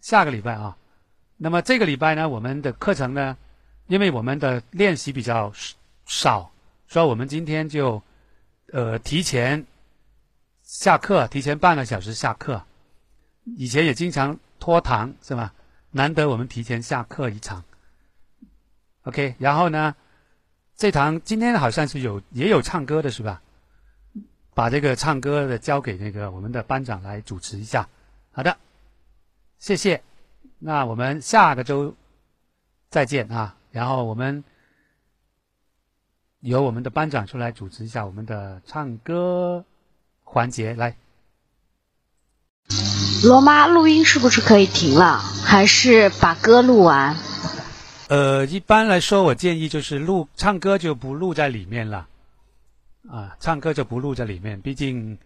[0.00, 0.76] 下个礼拜啊，
[1.36, 3.36] 那么这个礼拜呢，我们的课程呢，
[3.88, 5.52] 因为我们的练习比较
[6.06, 6.50] 少，
[6.86, 8.00] 所以我们今天就
[8.72, 9.66] 呃提前
[10.62, 12.62] 下课，提前半个小时下课。
[13.56, 15.52] 以前也经常拖堂，是吧？
[15.90, 17.64] 难得我们提前下课一场。
[19.02, 19.96] OK，然后呢，
[20.76, 23.42] 这堂今天好像是有也有唱歌的，是吧？
[24.58, 27.88] 把这个唱歌的交给那个我们的班长来主持一下。
[28.32, 28.56] 好的，
[29.60, 30.02] 谢谢。
[30.58, 31.94] 那我们下个周
[32.90, 33.54] 再见啊！
[33.70, 34.42] 然后我们
[36.40, 39.64] 由我们的班长出来主持一下我们的唱歌
[40.24, 40.96] 环节，来。
[43.22, 45.18] 罗妈，录音是不是可以停了？
[45.18, 47.16] 还是把歌录完？
[48.08, 52.08] 呃，一般来说，我建议就是录唱歌就不录在里面了，
[53.10, 55.16] 啊，唱歌就不录在里面，毕竟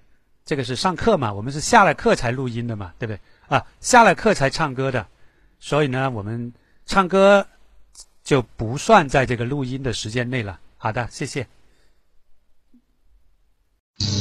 [0.44, 3.20] 这个是上课嘛，我们是下了课才录音的嘛，对不对？
[3.48, 5.06] 啊，下了课才唱歌的，
[5.58, 6.52] 所以呢，我们
[6.86, 7.46] 唱歌
[8.22, 10.58] 就不算在这个录音的时间内了。
[10.78, 11.46] 好的，谢谢。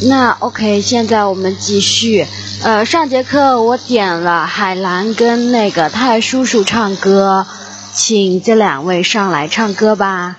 [0.07, 2.25] 那 OK，现在我们继续。
[2.63, 7.47] 呃，上节课我点了海兰跟那个泰叔叔唱歌，
[7.93, 10.35] 请这两位上来唱歌吧。